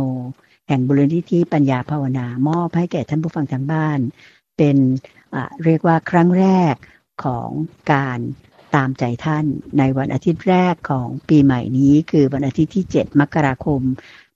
[0.69, 3.99] แห่งบุรณิธิปัญญาภาวนามอบให้แก่ท่านผู้ฟังทางบ้าน
[4.57, 4.77] เป็น
[5.65, 6.75] เรียกว่าครั้งแรก
[7.25, 7.51] ของ
[7.93, 8.19] การ
[8.75, 9.45] ตามใจท่าน
[9.79, 13.81] ในวันอาทิตย์แรกของปีใหม่นี้ คือวันอาทิตย์ที่ 7 มกราคม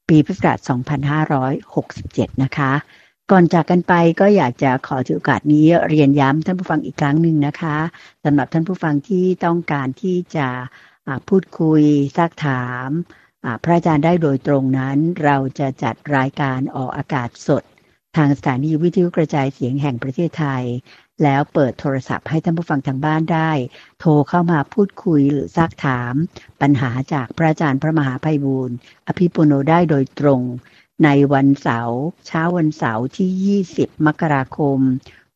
[0.09, 0.59] ปีพุทธศักราช
[2.31, 2.73] 2567 นะคะ
[3.31, 7.79] ก่อนจากกันไปก็อยากจะขอถือโอกาสนี้เรียนย้ำท่านผู้ฟังอีกครั้งหนึ่งนะคะ
[8.25, 10.49] สำหรับท่านผู้ฟังที่ต้องการที่จะ
[11.29, 11.83] พูดคุย
[12.17, 12.89] ซักถาม
[13.63, 17.63] พระอาจารย์ได้โดยตรงนั้น เราจะจัดรายการออกอากาศสด
[18.17, 20.65] ทางสถานีวิทยุกระจายเสียงแห่งประเทศไทย
[21.23, 23.51] แล้วเปิดโทรศัพท์ให้ท่านผู้ฟังทางบ้านได้
[24.01, 26.15] โทรเข้ามาพูดคุยหรือซักถาม
[26.61, 28.77] ปัญหาจากพระอาจารย์พระมหาภัยบูรณ์
[29.07, 30.41] อภิปุโนได้โดยตรง
[31.05, 34.79] ในวันเสาร์เช้าวันเสาร์ที่ 20 มกราคม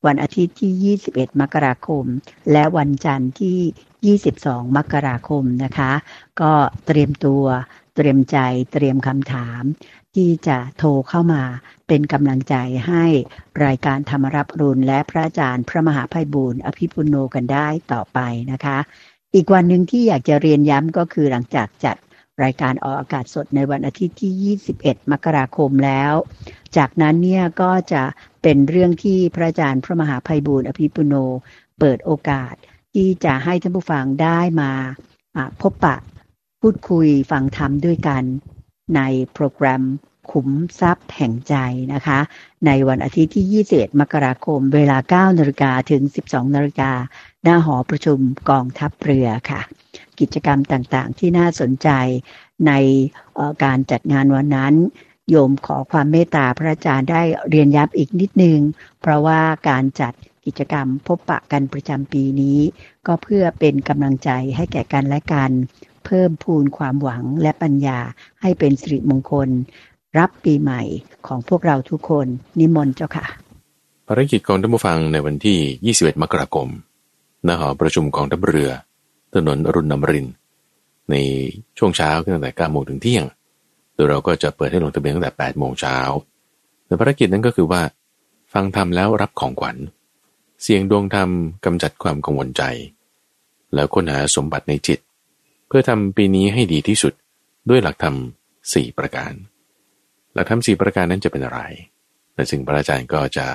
[0.07, 2.05] วันอาทิตย์ที่ 21 มกราคม
[2.53, 5.93] และวันจันทร์ที่ 22 มกราคมนะคะ
[6.41, 6.53] ก็
[6.87, 7.45] เตรียมตัว
[7.97, 8.39] เตรียมใจ
[8.73, 9.63] เตรียมคำถาม
[10.15, 11.43] ที่จะโทรเข้ามา
[11.89, 12.55] เป็นกำลังใจ
[12.89, 13.05] ให้
[13.65, 18.19] รายการธรรมรับรุนและพระอาจารย์พระมหาภัยบูรณ์อภิปุโนกันได้ต่อไป
[18.53, 18.79] นะคะ
[19.35, 21.97] อีกวันหนึ่งที่อยากจะเรียนย้ำก็คือหลังจากจัด
[22.45, 26.13] รายการออกอากาศสดในวันอาทิตย์ที่ 21 มกราคมแล้ว
[26.77, 28.03] จากนั้นเนี่ยก็จะ
[28.43, 31.15] เป็นเรื่องที่พระอาจารย์พระมหาภัยบูร์อภิปุโน
[31.79, 32.55] เปิดโอกาส
[32.95, 34.73] ที่จะให้ท่านผู้ฟังได้มา
[35.61, 35.97] พบปะ
[36.61, 38.23] พูดคุยฟังธรรมด้วยกัน
[38.97, 39.01] ใน
[39.33, 39.83] โปรแกรม
[40.31, 40.49] ขุม
[40.81, 41.55] ทรัพย์แห่งใจ
[41.93, 42.19] นะคะ
[42.67, 46.93] ในวันอาทิตย์ที่ 21 มกราคม เวลา 9นาฬิกาถึง 12นาฬิกา
[47.43, 48.19] หน้าหอประชุม
[48.51, 49.61] กองทัพเรือค่ะ
[50.23, 51.89] กิจกรรมต่างๆ ที่น่าสนใจ
[52.67, 52.73] ใน
[53.65, 54.75] การจัดงานวันนั้น
[55.31, 58.59] โยมขอความเมตตาพระอาจารย์ได้เรียนย้ำอีกนิดนึง
[59.01, 60.13] เพราะว่าการจัด
[60.47, 62.59] กิจกรรมพบปะกันประจำปีนี้
[63.07, 65.51] ก็เพื่อเป็นกำลังใจให้แก่กันและกัน
[66.05, 67.99] เพิ่มพูนความหวังและปัญญา
[68.41, 69.49] ให้เป็นสิริมงคล
[70.19, 70.83] รับปีใหม่
[71.27, 72.27] ของพวกเราทุกคน
[72.59, 73.27] นิมนต์เจ้าค่ะ
[74.09, 76.69] ภารกิจของท่านผู้ฟังในวันที่ 21 มกราคม
[77.47, 78.71] ณหอประชุมกองทัพเรือ
[79.35, 80.29] ถนนอรุณนมริน
[81.11, 81.15] ใน
[81.79, 83.25] ช่วงเช้าตั้งแต่9โมงถึงเที่ยง
[83.95, 85.99] โดยเราก็จะเปิดให้ลงทะเบียนตั้งแต่ 8 โมงเช้า
[86.87, 87.83] แต่ภารกิจนั้นก็คือว่า
[88.53, 89.77] ฟังธรรมแล้วรับของขวัญ
[90.63, 91.29] เสียงดวงธรรม
[91.65, 92.63] กำจัดความกังวลใจ
[93.75, 94.99] แล้วค้นหาสมบัติในจิต
[95.67, 97.13] เพื่อทำปีนี้ให้ดีที่สุด
[97.71, 98.17] ด้วยหลักธรรม
[98.73, 99.33] สี่ประการ
[100.35, 101.61] หลักธรรมสี่ประการนั้นจะเป็นอะไร
[102.35, 103.47] และซึ่งพระอาจารย์ก็จะ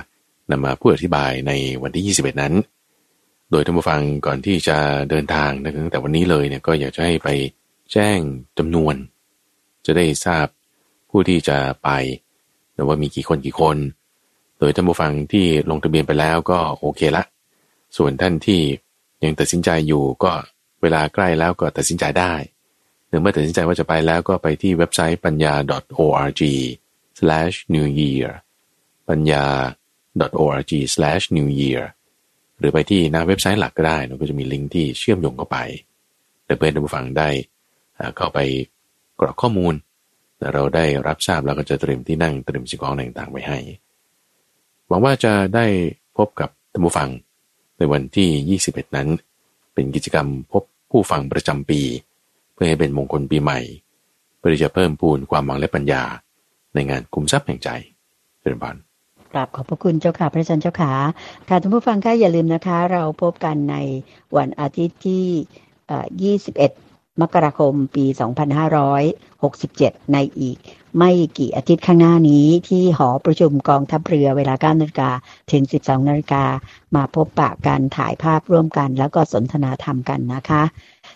[0.52, 1.52] นำมาพูดอธิบายใน
[1.82, 2.54] วันที่ 21 นั้น
[3.52, 4.78] โดยท่านผู้ฟังก่อนที่จะ
[5.10, 7.30] เดินทางตั้งแต่วันนี้เลยเนี่ยก็อยากจะให้ไป
[7.92, 8.20] แจ้ง
[8.58, 8.96] จำนวน
[9.86, 10.48] จะได้ทราบ
[11.10, 11.90] ผู้ที่จะไป
[12.88, 13.78] ว่ามีกี่คนกี่คน
[14.60, 17.24] โดยท่านผู้ฟังที่ลงทะเบียนไปแล้วก็โอเคละ
[17.98, 18.62] ส่วนท่านที่
[19.24, 20.32] ยังตัดสินใจอยู่ก็
[20.82, 22.34] เวลาใกล้แล้วก็ตัดสินใจได้
[23.08, 25.54] หรือเมื่อตัดสินใจว่าจะไปแล้วก็ไปที่เว็บไซต์ปัญญา
[26.00, 26.42] .org
[27.74, 28.28] new year
[29.10, 29.46] ปัญญา
[30.44, 30.72] .org
[31.38, 31.82] new year
[32.60, 35.58] หรือไปที่หน้าเว็บไซต์หลักก็ได้เราก็จะมีลิงก์ที่เชื่อมโยงเข้าไป
[36.44, 37.30] เพื่อเพื่อนผู้ฟังได้
[38.18, 38.40] เข้าไป
[39.20, 39.74] กรอกข้อมูล
[40.38, 43.60] แต่เราได้รับทราบแล้วก็จะเตรียมที่นั่งเตรียมสิ่งของต่างๆไว้ให้
[44.88, 45.66] หวังว่าจะได้
[46.18, 47.10] พบกับท่านผู้ฟัง
[47.78, 49.08] ในวันที่ 21 นั้น
[49.74, 51.82] เป็นกิจกรรมพบผู้ฟังประจำปี
[52.54, 53.60] เพื่อให้เป็นมงคลปีใหม่
[54.38, 56.04] เพื่อจะเพิ่มพูนความหวังและปัญญา
[56.74, 57.70] ในงานคุมทรัพย์แห่งใจ
[58.42, 58.76] เป็นบาน
[59.32, 60.94] กราบขอบพระคุณเจ้าค่ะ พระอาจารย์เจ้าค่ะ
[61.48, 63.76] ค่ะท่านผู้ฟังค่ะอย่าลืมนะคะ เราพบกันใน
[64.38, 68.06] วันอาทิตย์ที่ 21 มกราคม ปี
[69.30, 70.58] 2567 ในอีก
[70.98, 75.12] ไม่กี่อาทิตย์ข้างหน้านี้ที่หอประชุมกองทัพเรือเวลา9นาฬิกา
[75.52, 76.44] ถึง 12นาฬิกา
[76.96, 80.64] มาพบปะกันถ่ายภาพร่วมกัน แล้วก็สนทนาธรรมกันนะคะ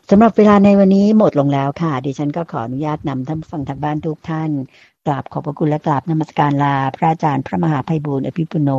[0.10, 4.52] สำหรับเวลาในวันนี้หมดลงแล้วค่ะ ดิฉันก็ขออนุญาตนำท่านฟังทางบ้านทุกท่าน
[5.08, 8.70] กราบขอบพระคุณและกราบนมัสการลา พระอาจารย์พระมหาภัยบูร์อภิปุโน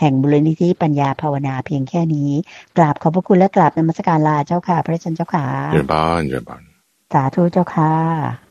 [0.00, 2.30] แห่งบุรณิธิปัญญาภาวนาเพียงแค่นี้
[2.76, 6.62] กราบขอบพระคุณและกราบนมัสการลาเจ้าค่ะ พระอาจารย์เจ้าค่ะเจริญพรเจริญพร
[7.12, 8.45] สาธุเจ้าค่ะ